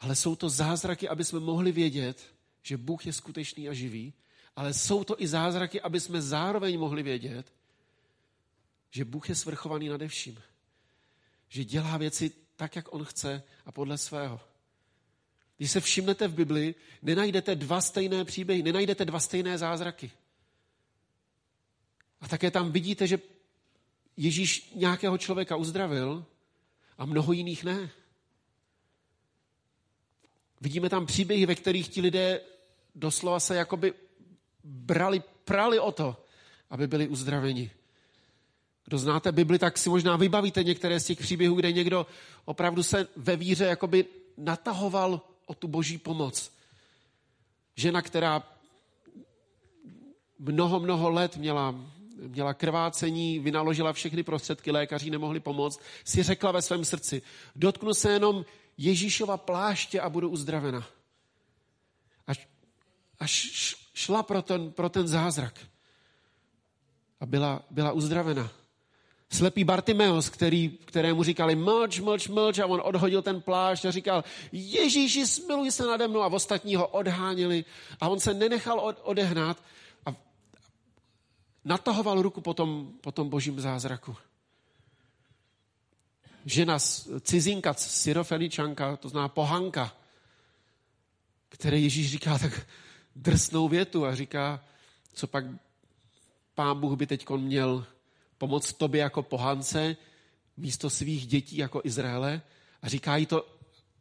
[0.00, 4.12] Ale jsou to zázraky, aby jsme mohli vědět, že Bůh je skutečný a živý,
[4.56, 7.52] ale jsou to i zázraky, aby jsme zároveň mohli vědět,
[8.90, 10.38] že Bůh je svrchovaný nade vším.
[11.48, 14.40] Že dělá věci tak, jak on chce a podle svého.
[15.56, 20.10] Když se všimnete v Bibli, nenajdete dva stejné příběhy, nenajdete dva stejné zázraky.
[22.20, 23.18] A také tam vidíte, že
[24.16, 26.24] Ježíš nějakého člověka uzdravil
[26.98, 27.90] a mnoho jiných ne.
[30.60, 32.40] Vidíme tam příběhy, ve kterých ti lidé
[32.94, 33.94] doslova se jakoby
[34.64, 36.16] brali, prali o to,
[36.70, 37.70] aby byli uzdraveni.
[38.84, 42.06] Kdo znáte Bibli, tak si možná vybavíte některé z těch příběhů, kde někdo
[42.44, 44.04] opravdu se ve víře jakoby
[44.36, 46.52] natahoval o tu boží pomoc.
[47.76, 48.42] Žena, která
[50.38, 51.74] mnoho, mnoho let měla,
[52.16, 57.22] měla krvácení, vynaložila všechny prostředky, lékaři nemohli pomoct, si řekla ve svém srdci,
[57.56, 58.44] dotknu se jenom
[58.78, 60.86] Ježíšova pláště a budu uzdravena.
[62.26, 62.48] Až,
[63.18, 63.50] až
[63.94, 65.54] šla pro ten, pro ten zázrak
[67.20, 68.50] a byla, byla uzdravena.
[69.30, 74.24] Slepý Bartimeos, který, kterému říkali mlč, mlč, mlč a on odhodil ten plášť a říkal
[74.52, 77.64] Ježíši, smiluj se nade mnou a ostatní ho odháněli
[78.00, 79.56] a on se nenechal od, odehnat
[81.66, 84.16] natahoval ruku po tom, po tom božím zázraku.
[86.44, 86.78] Žena,
[87.20, 89.96] cizinka, syrofeničanka, to znamená pohanka,
[91.48, 92.66] které Ježíš říká tak
[93.16, 94.64] drsnou větu a říká,
[95.12, 95.44] co pak
[96.54, 97.86] pán Bůh by teď měl
[98.38, 99.96] pomoct tobě jako pohance
[100.56, 102.42] místo svých dětí jako Izraele
[102.82, 103.46] a říká jí to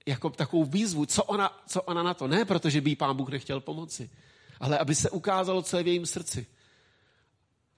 [0.05, 2.27] jako takovou výzvu, co ona, co ona na to.
[2.27, 4.09] Ne, protože by jí pán Bůh nechtěl pomoci,
[4.59, 6.45] ale aby se ukázalo, co je v jejím srdci.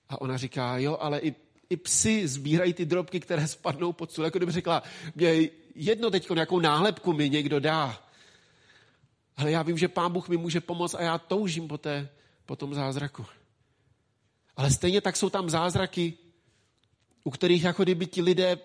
[0.10, 1.36] A ona říká, jo, ale i,
[1.70, 4.26] i psy sbírají ty drobky, které spadnou pod sůl.
[4.26, 4.84] Jako kdyby řekla,
[5.16, 8.04] mě jedno teď, jakou nálepku mi někdo dá.
[9.38, 12.10] Ale já vím, že pán Bůh mi může pomoct a já toužím po, té,
[12.46, 13.26] po tom zázraku.
[14.58, 16.14] Ale stejně tak jsou tam zázraky,
[17.24, 18.58] u kterých jako kdyby ti lidé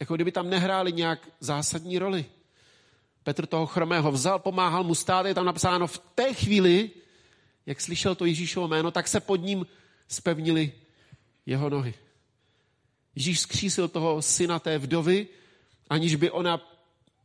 [0.00, 2.24] jako kdyby tam nehráli nějak zásadní roli.
[3.22, 6.90] Petr toho chromého vzal, pomáhal mu stát, je tam napsáno v té chvíli,
[7.70, 9.66] jak slyšel to Ježíšovo jméno, tak se pod ním
[10.08, 10.72] spevnili
[11.46, 11.94] jeho nohy.
[13.14, 15.28] Ježíš skřísil toho syna té vdovy,
[15.90, 16.60] aniž by ona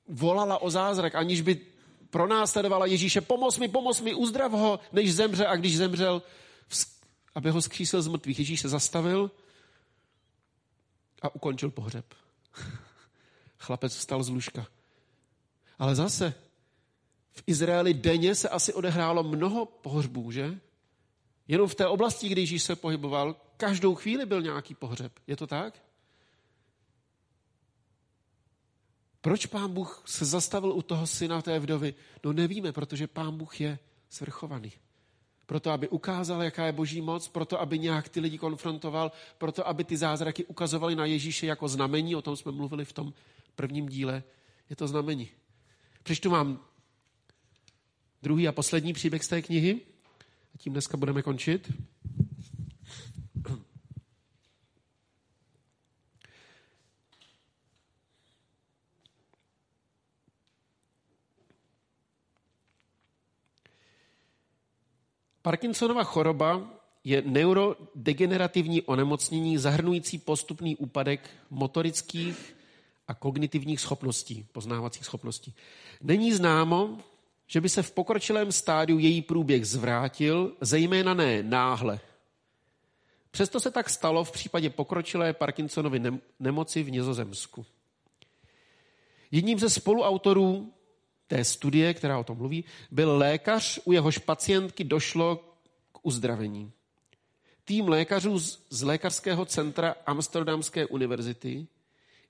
[0.07, 1.61] volala o zázrak, aniž by
[2.09, 6.21] pronásledovala Ježíše, pomoz mi, pomoz mi, uzdrav ho, než zemře a když zemřel,
[7.35, 8.39] aby ho skřísil z mrtvých.
[8.39, 9.31] Ježíš se zastavil
[11.21, 12.05] a ukončil pohřeb.
[13.57, 14.67] Chlapec vstal z lůžka.
[15.79, 16.33] Ale zase,
[17.35, 20.59] v Izraeli denně se asi odehrálo mnoho pohřbů, že?
[21.47, 25.19] Jenom v té oblasti, kde Ježíš se pohyboval, každou chvíli byl nějaký pohřeb.
[25.27, 25.83] Je to tak?
[29.21, 31.95] Proč pán Bůh se zastavil u toho syna té vdovy?
[32.23, 34.71] No nevíme, protože pán Bůh je svrchovaný
[35.45, 39.83] proto aby ukázal, jaká je boží moc, proto aby nějak ty lidi konfrontoval, proto aby
[39.83, 43.13] ty zázraky ukazovaly na Ježíše jako znamení, o tom jsme mluvili v tom
[43.55, 44.23] prvním díle,
[44.69, 45.29] je to znamení.
[46.03, 46.59] Přečtu vám
[48.23, 49.81] druhý a poslední příběh z té knihy
[50.55, 51.71] a tím dneska budeme končit.
[65.45, 66.73] Parkinsonova choroba
[67.03, 72.55] je neurodegenerativní onemocnění zahrnující postupný úpadek motorických
[73.07, 75.53] a kognitivních schopností, poznávacích schopností.
[76.01, 76.97] Není známo,
[77.47, 81.99] že by se v pokročilém stádiu její průběh zvrátil, zejména ne náhle.
[83.31, 86.01] Přesto se tak stalo v případě pokročilé Parkinsonovy
[86.39, 87.65] nemoci v Nizozemsku.
[89.31, 90.73] Jedním ze spoluautorů
[91.27, 95.35] té studie, která o tom mluví, byl lékař, u jehož pacientky došlo
[95.91, 96.71] k uzdravení.
[97.65, 101.67] Tým lékařů z lékařského centra Amsterdamské univerzity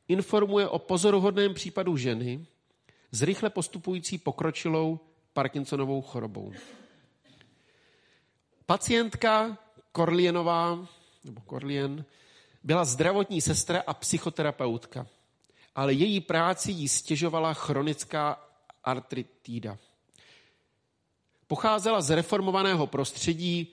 [0.08, 2.46] informuje o pozoruhodném případu ženy
[3.16, 5.00] s rychle postupující pokročilou
[5.34, 6.54] Parkinsonovou chorobou.
[8.66, 9.58] Pacientka
[9.92, 10.88] Korlienová,
[11.24, 12.06] nebo Korlien,
[12.64, 15.08] byla zdravotní sestra a psychoterapeutka,
[15.76, 18.48] ale její práci jí stěžovala chronická
[18.84, 19.78] artritída.
[21.48, 23.68] Pocházela z reformovaného prostředí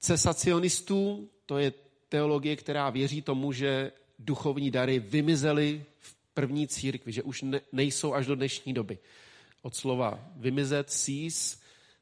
[0.00, 1.72] cesacionistů, to je
[2.08, 8.14] teologie, která věří tomu, že duchovní dary vymizely v první církvi, že už ne, nejsou
[8.14, 8.98] až do dnešní doby.
[9.62, 11.56] Od slova vymizet, cease,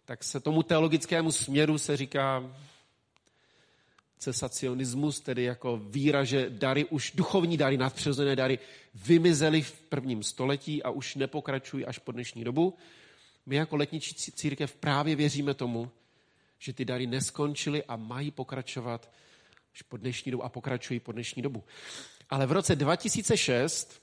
[0.05, 2.55] tak se tomu teologickému směru se říká
[4.19, 8.59] cesacionismus, tedy jako víra, že dary, už duchovní dary, nadpřirozené dary
[8.95, 12.75] vymizely v prvním století a už nepokračují až po dnešní dobu.
[13.47, 15.90] My jako letničí církev právě věříme tomu,
[16.59, 19.12] že ty dary neskončily a mají pokračovat
[19.75, 21.64] až po dnešní dobu a pokračují po dnešní dobu.
[22.31, 24.03] Ale v roce 2006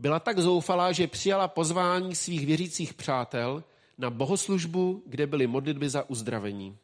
[0.00, 3.64] byla tak zoufalá, že přijala pozvání svých věřících přátel
[3.98, 6.78] na bohoslužbu, kde byly modlitby za uzdravení.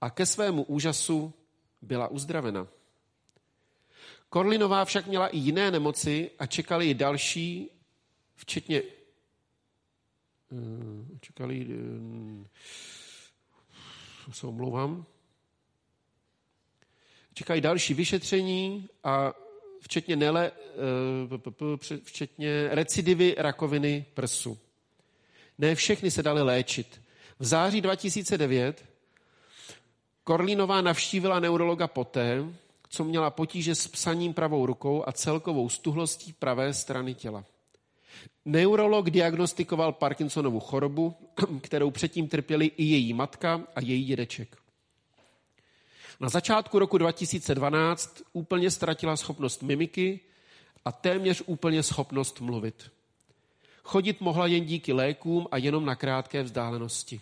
[0.00, 1.32] A ke svému úžasu
[1.82, 2.66] byla uzdravena.
[4.28, 7.70] Korlinová však měla i jiné nemoci a čekali ji další,
[8.36, 8.86] včetně eh,
[11.20, 11.74] čekali, eh,
[14.32, 15.04] se omlouvám,
[17.34, 19.32] čekají další vyšetření a
[19.80, 24.58] včetně, nele, eh, včetně recidivy rakoviny prsu.
[25.58, 27.00] Ne všechny se daly léčit.
[27.38, 28.84] V září 2009
[30.24, 32.44] Korlínová navštívila neurologa poté,
[32.88, 37.44] co měla potíže s psaním pravou rukou a celkovou stuhlostí pravé strany těla.
[38.44, 41.14] Neurolog diagnostikoval Parkinsonovu chorobu,
[41.60, 44.56] kterou předtím trpěli i její matka a její dědeček.
[46.20, 50.20] Na začátku roku 2012 úplně ztratila schopnost mimiky
[50.84, 52.90] a téměř úplně schopnost mluvit.
[53.82, 57.20] Chodit mohla jen díky lékům a jenom na krátké vzdálenosti.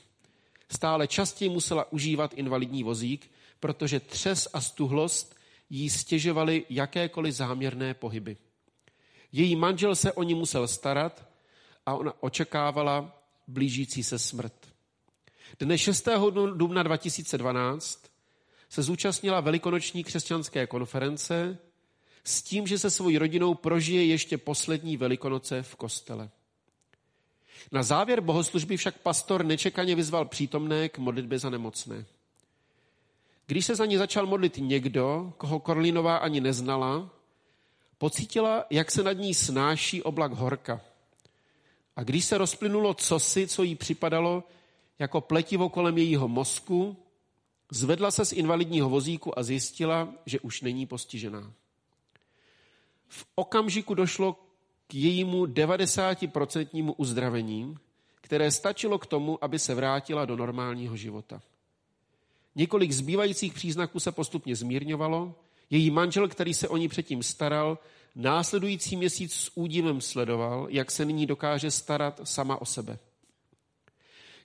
[0.68, 3.30] Stále častěji musela užívat invalidní vozík,
[3.60, 5.36] protože třes a stuhlost
[5.70, 8.36] jí stěžovaly jakékoliv záměrné pohyby.
[9.32, 11.26] Její manžel se o ní musel starat
[11.86, 14.54] a ona očekávala blížící se smrt.
[15.60, 16.08] Dne 6.
[16.54, 18.08] dubna 2012
[18.68, 21.58] se zúčastnila velikonoční křesťanské konference
[22.24, 26.30] s tím, že se svojí rodinou prožije ještě poslední velikonoce v kostele.
[27.72, 32.04] Na závěr bohoslužby však pastor nečekaně vyzval přítomné k modlitbě za nemocné.
[33.46, 37.10] Když se za ní začal modlit někdo, koho Korlinová ani neznala,
[37.98, 40.80] pocítila, jak se nad ní snáší oblak horka.
[41.96, 44.44] A když se rozplynulo cosi, co jí připadalo
[44.98, 46.96] jako pletivo kolem jejího mozku,
[47.70, 51.52] zvedla se z invalidního vozíku a zjistila, že už není postižená.
[53.08, 54.36] V okamžiku došlo
[54.86, 57.76] k jejímu 90% uzdravení,
[58.20, 61.42] které stačilo k tomu, aby se vrátila do normálního života.
[62.54, 65.34] Několik zbývajících příznaků se postupně zmírňovalo.
[65.70, 67.78] Její manžel, který se o ní předtím staral,
[68.16, 72.98] následující měsíc s údivem sledoval, jak se nyní dokáže starat sama o sebe.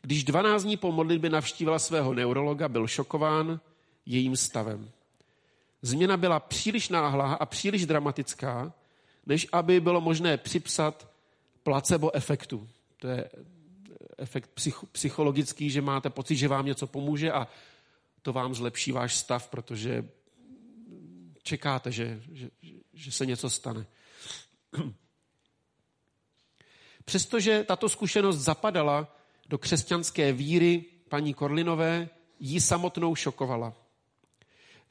[0.06, 3.60] Když 12 dní po modlitbě navštívila svého neurologa, byl šokován
[4.06, 4.92] jejím stavem.
[5.82, 8.74] Změna byla příliš náhlá a příliš dramatická,
[9.26, 11.10] než aby bylo možné připsat
[11.64, 12.70] placebo efektu.
[12.98, 13.30] To je
[14.18, 14.50] efekt
[14.92, 17.48] psychologický, že máte pocit, že vám něco pomůže a
[18.22, 20.10] to vám zlepší váš stav, protože
[21.44, 22.50] čekáte, že, že,
[22.94, 23.86] že se něco stane.
[27.06, 33.74] Přestože tato zkušenost zapadala do křesťanské víry paní Korlinové, jí samotnou šokovala.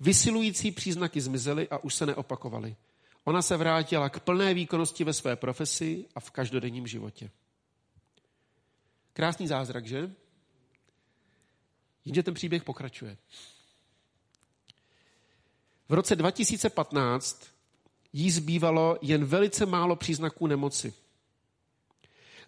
[0.00, 2.76] Vysilující příznaky zmizely a už se neopakovaly.
[3.24, 7.30] Ona se vrátila k plné výkonnosti ve své profesi a v každodenním životě.
[9.12, 10.10] Krásný zázrak, že?
[12.04, 13.16] Jenže ten příběh pokračuje.
[15.88, 17.46] V roce 2015
[18.12, 20.94] jí zbývalo jen velice málo příznaků nemoci.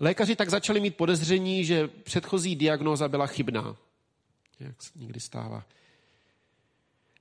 [0.00, 3.76] Lékaři tak začali mít podezření, že předchozí diagnóza byla chybná.
[4.61, 5.64] Jak se někdy stává.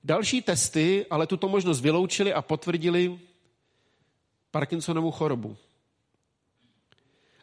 [0.04, 3.18] Další testy ale tuto možnost vyloučili a potvrdili
[4.50, 5.56] Parkinsonovu chorobu.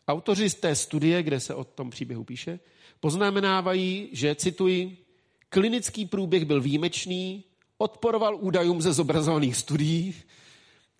[0.08, 2.60] Autoři z té studie, kde se o tom příběhu píše,
[3.00, 4.98] poznamenávají, že, cituji,
[5.50, 7.44] klinický průběh byl výjimečný,
[7.78, 10.16] odporoval údajům ze zobrazovaných studií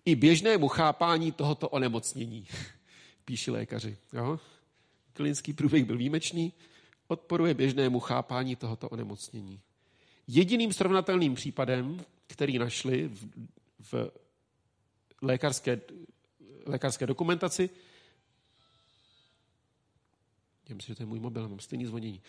[0.04, 2.46] i běžnému chápání tohoto onemocnění
[3.24, 3.96] píší lékaři.
[4.12, 4.40] Jo?
[5.12, 6.52] Klinický průběh byl výjimečný,
[7.08, 9.60] odporuje běžnému chápání tohoto onemocnění.
[10.26, 13.26] Jediným srovnatelným případem, který našli v,
[13.80, 14.10] v
[15.22, 15.80] lékařské,
[16.66, 17.70] lékařské dokumentaci,
[20.68, 22.20] já myslím, že to je můj mobil, mám stejný zvonění,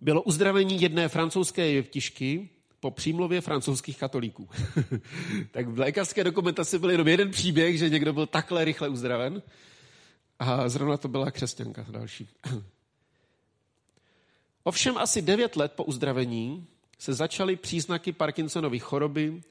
[0.00, 2.48] bylo uzdravení jedné francouzské jevtišky,
[2.82, 4.48] po přímluvě francouzských katolíků.
[5.50, 9.42] tak v lékařské dokumentaci byl jenom jeden příběh, že někdo byl takhle rychle uzdraven.
[10.38, 12.28] A zrovna to byla křesťanka další.
[14.64, 16.66] Ovšem asi 9 let po uzdravení
[16.98, 19.42] se začaly příznaky Parkinsonovy choroby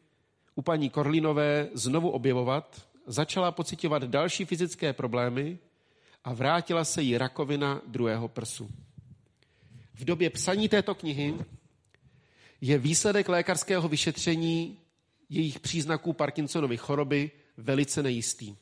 [0.56, 5.60] u paní Korlinové znovu objevovat, začala pocitovat další fyzické problémy
[6.24, 8.70] a vrátila se jí rakovina druhého prsu.
[9.94, 11.36] V době psaní této knihy
[12.62, 14.78] je výsledek lékařského vyšetření
[15.30, 18.56] jejich příznaků Parkinsonovy choroby velice nejistý.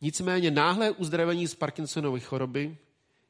[0.00, 2.76] Nicméně náhlé uzdravení z Parkinsonovy choroby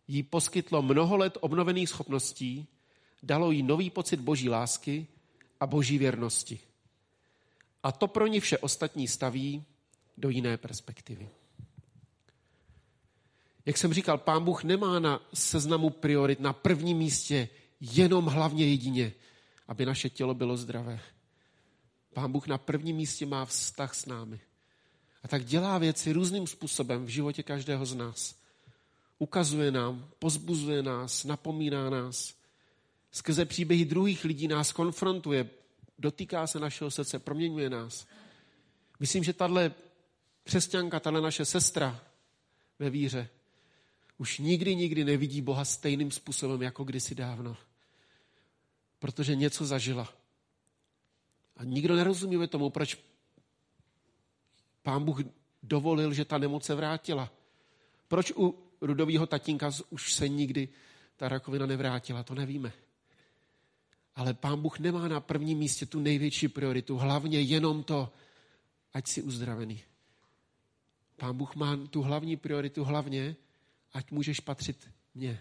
[0.08, 2.66] jí poskytlo mnoho let obnovených schopností,
[3.22, 5.06] dalo jí nový pocit boží lásky
[5.60, 6.58] a boží věrnosti.
[7.82, 9.64] A to pro ní vše ostatní staví
[10.16, 11.28] do jiné perspektivy.
[13.66, 17.48] Jak jsem říkal, pán Bůh nemá na seznamu priorit na prvním místě
[17.80, 19.12] jenom hlavně jedině,
[19.68, 21.00] aby naše tělo bylo zdravé.
[22.14, 24.40] Pán Bůh na prvním místě má vztah s námi.
[25.22, 28.34] A tak dělá věci různým způsobem v životě každého z nás.
[29.18, 32.34] Ukazuje nám, pozbuzuje nás, napomíná nás.
[33.12, 35.50] Skrze příběhy druhých lidí nás konfrontuje,
[35.98, 38.06] dotýká se našeho srdce, proměňuje nás.
[39.00, 39.74] Myslím, že tahle
[40.44, 42.00] křesťanka, tahle naše sestra
[42.78, 43.28] ve víře,
[44.18, 47.56] už nikdy, nikdy nevidí Boha stejným způsobem jako kdysi dávno.
[48.98, 50.08] Protože něco zažila.
[51.56, 52.98] A nikdo nerozumí tomu, proč
[54.82, 55.20] pán Bůh
[55.62, 57.30] dovolil, že ta nemoc se vrátila.
[58.08, 60.68] Proč u rudového tatínka už se nikdy
[61.16, 62.72] ta rakovina nevrátila, to nevíme.
[64.14, 68.12] Ale pán Bůh nemá na prvním místě tu největší prioritu, hlavně jenom to,
[68.92, 69.82] ať si uzdravený.
[71.16, 73.36] Pán Bůh má tu hlavní prioritu hlavně,
[73.92, 75.40] ať můžeš patřit mně.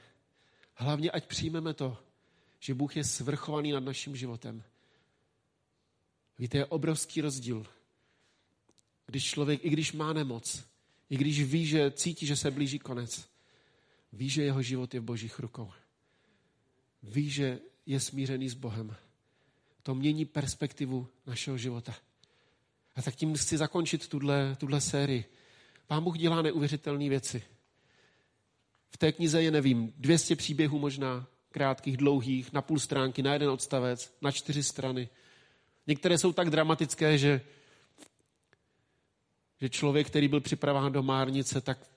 [0.74, 1.98] Hlavně, ať přijmeme to,
[2.60, 4.64] že Bůh je svrchovaný nad naším životem.
[6.40, 7.66] Víte, je obrovský rozdíl,
[9.06, 10.64] když člověk, i když má nemoc,
[11.10, 13.30] i když ví, že cítí, že se blíží konec,
[14.14, 15.72] ví, že jeho život je v božích rukou.
[17.04, 18.96] Ví, že je smířený s Bohem.
[19.84, 21.96] To mění perspektivu našeho života.
[22.96, 25.26] A tak tím chci zakončit tuhle, tuhle sérii.
[25.88, 27.44] Pán Bůh dělá neuvěřitelné věci.
[28.90, 31.28] V té knize je, nevím, 200 příběhů možná,
[31.58, 35.10] krátkých, dlouhých, na půl stránky, na jeden odstavec, na čtyři strany.
[35.88, 37.42] Některé jsou tak dramatické, že,
[39.62, 41.90] že člověk, který byl připraván do márnice, tak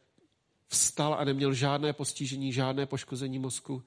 [0.68, 3.82] vstal a neměl žádné postižení, žádné poškození mozku,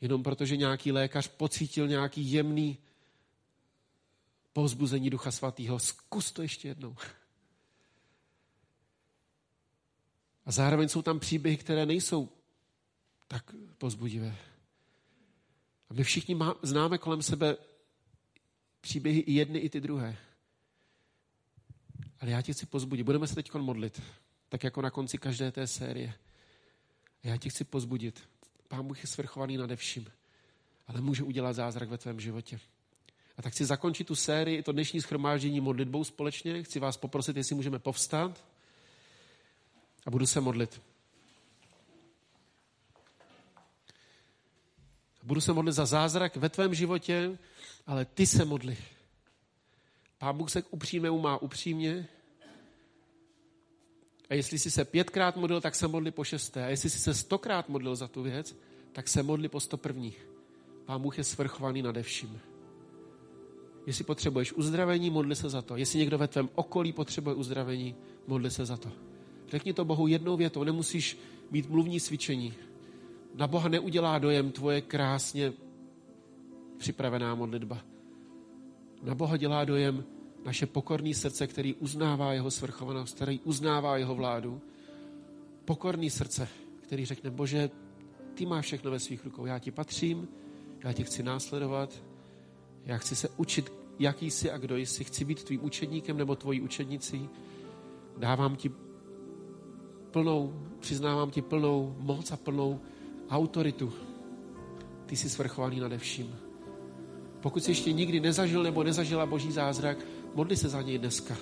[0.00, 2.78] jenom protože nějaký lékař pocítil nějaký jemný
[4.52, 5.78] povzbuzení Ducha Svatého.
[5.78, 6.96] Zkus to ještě jednou.
[10.46, 12.28] A zároveň jsou tam příběhy, které nejsou
[13.32, 14.36] tak pozbudivé.
[15.90, 17.56] A my všichni má, známe kolem sebe
[18.80, 20.16] příběhy i jedny, i ty druhé.
[22.20, 23.06] Ale já tě chci pozbudit.
[23.06, 24.02] Budeme se teď modlit,
[24.48, 26.14] tak jako na konci každé té série.
[27.24, 28.28] A já tě chci pozbudit.
[28.68, 30.06] Pán Bůh je svrchovaný nade vším,
[30.86, 32.60] ale může udělat zázrak ve tvém životě.
[33.36, 36.62] A tak chci zakončit tu sérii, to dnešní schromáždění modlitbou společně.
[36.62, 38.44] Chci vás poprosit, jestli můžeme povstat
[40.06, 40.91] a budu se modlit.
[45.22, 47.38] Budu se modlit za zázrak ve tvém životě,
[47.86, 48.76] ale ty se modli.
[50.18, 52.08] Pán Bůh se k upřímému má upřímně.
[54.30, 56.64] A jestli jsi se pětkrát modlil, tak se modli po šesté.
[56.64, 58.56] A jestli jsi se stokrát modlil za tu věc,
[58.92, 60.26] tak se modli po sto prvních.
[60.84, 62.40] Pán Bůh je svrchovaný nade vším.
[63.86, 65.76] Jestli potřebuješ uzdravení, modli se za to.
[65.76, 67.94] Jestli někdo ve tvém okolí potřebuje uzdravení,
[68.26, 68.92] modli se za to.
[69.48, 71.18] Řekni to Bohu jednou větou, nemusíš
[71.50, 72.54] mít mluvní cvičení.
[73.34, 75.52] Na Boha neudělá dojem tvoje krásně
[76.78, 77.78] připravená modlitba.
[79.02, 80.04] Na Boha dělá dojem
[80.44, 84.60] naše pokorné srdce, který uznává jeho svrchovanost, který uznává jeho vládu.
[85.64, 86.48] Pokorný srdce,
[86.80, 87.70] který řekne, Bože,
[88.34, 90.28] ty máš všechno ve svých rukou, já ti patřím,
[90.84, 92.02] já tě chci následovat,
[92.84, 96.60] já chci se učit, jaký jsi a kdo jsi, chci být tvým učedníkem nebo tvojí
[96.60, 97.28] učednicí,
[98.16, 98.70] dávám ti
[100.10, 102.80] plnou, přiznávám ti plnou moc a plnou
[103.30, 103.92] autoritu.
[105.06, 106.36] Ty jsi svrchovaný nade vším.
[107.40, 109.98] Pokud jsi ještě nikdy nezažil nebo nezažila boží zázrak,
[110.34, 111.36] modli se za něj dneska.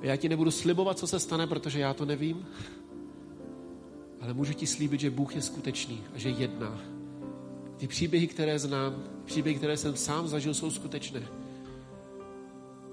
[0.00, 2.46] Já ti nebudu slibovat, co se stane, protože já to nevím,
[4.20, 6.80] ale můžu ti slíbit, že Bůh je skutečný a že jedná.
[7.76, 11.22] Ty příběhy, které znám, příběhy, které jsem sám zažil, jsou skutečné.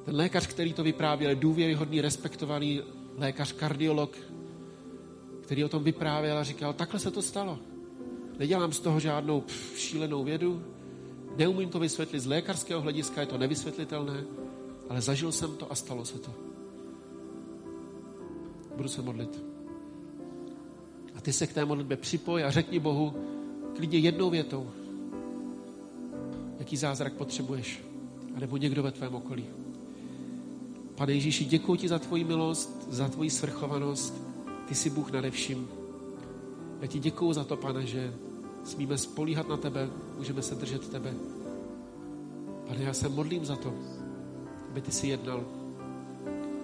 [0.06, 2.82] Ten lékař, který to vyprávěl, důvěryhodný, respektovaný
[3.18, 4.18] lékař, kardiolog,
[5.44, 7.60] který o tom vyprávěl a říkal, takhle se to stalo.
[8.40, 10.64] Nedělám z toho žádnou pff, šílenou vědu,
[11.38, 14.24] neumím to vysvětlit z lékařského hlediska, je to nevysvětlitelné,
[14.90, 16.34] ale zažil jsem to a stalo se to.
[18.76, 19.44] Budu se modlit.
[21.22, 23.14] ty se k té modlitbě připoj a řekni Bohu
[23.76, 24.72] klidně jednou větou,
[26.60, 27.84] jaký zázrak potřebuješ,
[28.36, 29.46] anebo někdo ve tvém okolí.
[30.96, 34.23] Pane Ježíši, děkuji ti za tvoji milost, za tvoji svrchovanost.
[34.66, 35.68] Ty jsi Bůh nade vším.
[36.82, 38.14] Já ti děkuji za to, pane, že
[38.64, 41.14] smíme spolíhat na tebe, můžeme se držet tebe.
[42.68, 43.74] Pane, já se modlím za to,
[44.70, 45.44] aby ty si jednal.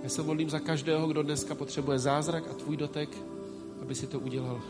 [0.03, 3.09] Já se modlím za každého, kdo dneska potřebuje zázrak a tvůj dotek,
[3.81, 4.61] aby si to udělal.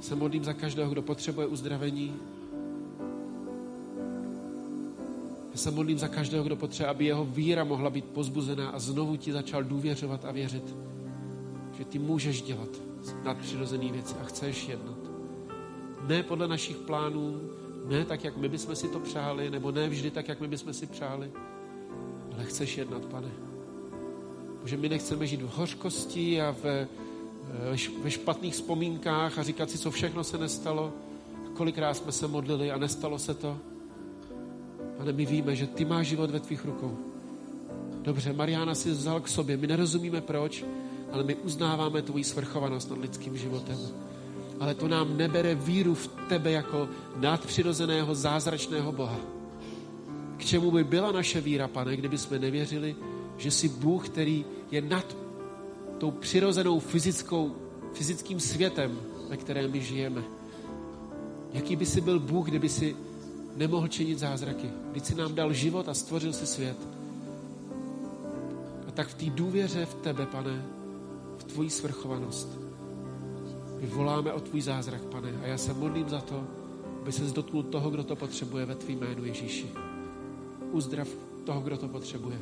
[0.00, 2.16] Se modlím za každého, kdo potřebuje uzdravení.
[5.52, 9.16] Já se modlím za každého, kdo potřebuje, aby jeho víra mohla být pozbuzená a znovu
[9.16, 10.76] ti začal důvěřovat a věřit,
[11.78, 12.68] že ty můžeš dělat
[13.24, 14.98] nadpřirozené věci a chceš jednat.
[16.08, 17.40] Ne podle našich plánů,
[17.88, 20.72] ne tak, jak my bychom si to přáli, nebo ne vždy tak, jak my bychom
[20.72, 21.30] si přáli,
[22.34, 23.28] ale chceš jednat, pane.
[24.60, 26.88] Bože, my nechceme žít v hořkosti a ve,
[28.02, 30.92] ve špatných vzpomínkách a říkat si, co všechno se nestalo,
[31.54, 33.58] kolikrát jsme se modlili a nestalo se to.
[34.98, 36.98] Ale my víme, že ty máš život ve tvých rukou.
[38.02, 39.56] Dobře, Mariana si vzal k sobě.
[39.56, 40.64] My nerozumíme proč,
[41.14, 43.78] ale my uznáváme tvoji svrchovanost nad lidským životem.
[44.60, 49.16] Ale to nám nebere víru v tebe jako nadpřirozeného, zázračného Boha.
[50.36, 52.96] K čemu by byla naše víra, pane, kdyby jsme nevěřili,
[53.36, 55.16] že jsi Bůh, který je nad
[55.98, 57.54] tou přirozenou fyzickou,
[57.92, 58.98] fyzickým světem,
[59.28, 60.22] ve kterém my žijeme.
[61.52, 62.96] Jaký by si byl Bůh, kdyby si
[63.56, 64.70] nemohl činit zázraky?
[64.90, 66.78] Když si nám dal život a stvořil si svět.
[68.88, 70.73] A tak v té důvěře v tebe, pane,
[71.44, 72.58] tvoji svrchovanost,
[73.80, 75.40] my voláme o tvůj zázrak, pane.
[75.42, 76.44] A já se modlím za to,
[77.02, 79.70] aby se dotknul toho, kdo to potřebuje ve tvým jménu Ježíši.
[80.72, 81.08] Uzdrav
[81.44, 82.40] toho, kdo to potřebuje.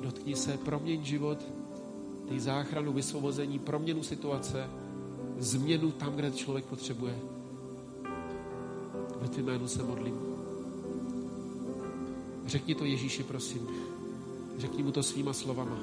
[0.00, 1.38] Dotkni se, proměň život,
[2.28, 4.70] ty záchranu, vysvobození, proměnu situace,
[5.38, 7.18] změnu tam, kde člověk potřebuje.
[9.20, 10.18] Ve tvým jménu se modlím.
[12.46, 13.68] Řekni to Ježíši, prosím.
[14.58, 15.78] Řekni mu to svýma slovama.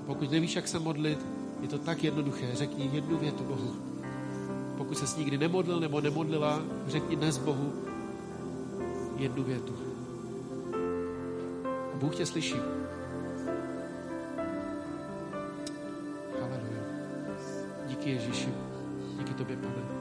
[0.00, 1.26] A pokud nevíš, jak se modlit,
[1.60, 2.46] je to tak jednoduché.
[2.52, 3.74] Řekni jednu větu Bohu.
[4.76, 7.72] Pokud se s nikdy nemodlil nebo nemodlila, řekni dnes Bohu
[9.16, 9.74] jednu větu.
[11.94, 12.56] A Bůh tě slyší.
[16.40, 16.82] Haleluja.
[17.86, 18.48] Díky Ježíši.
[19.18, 19.99] Díky tobě, pane.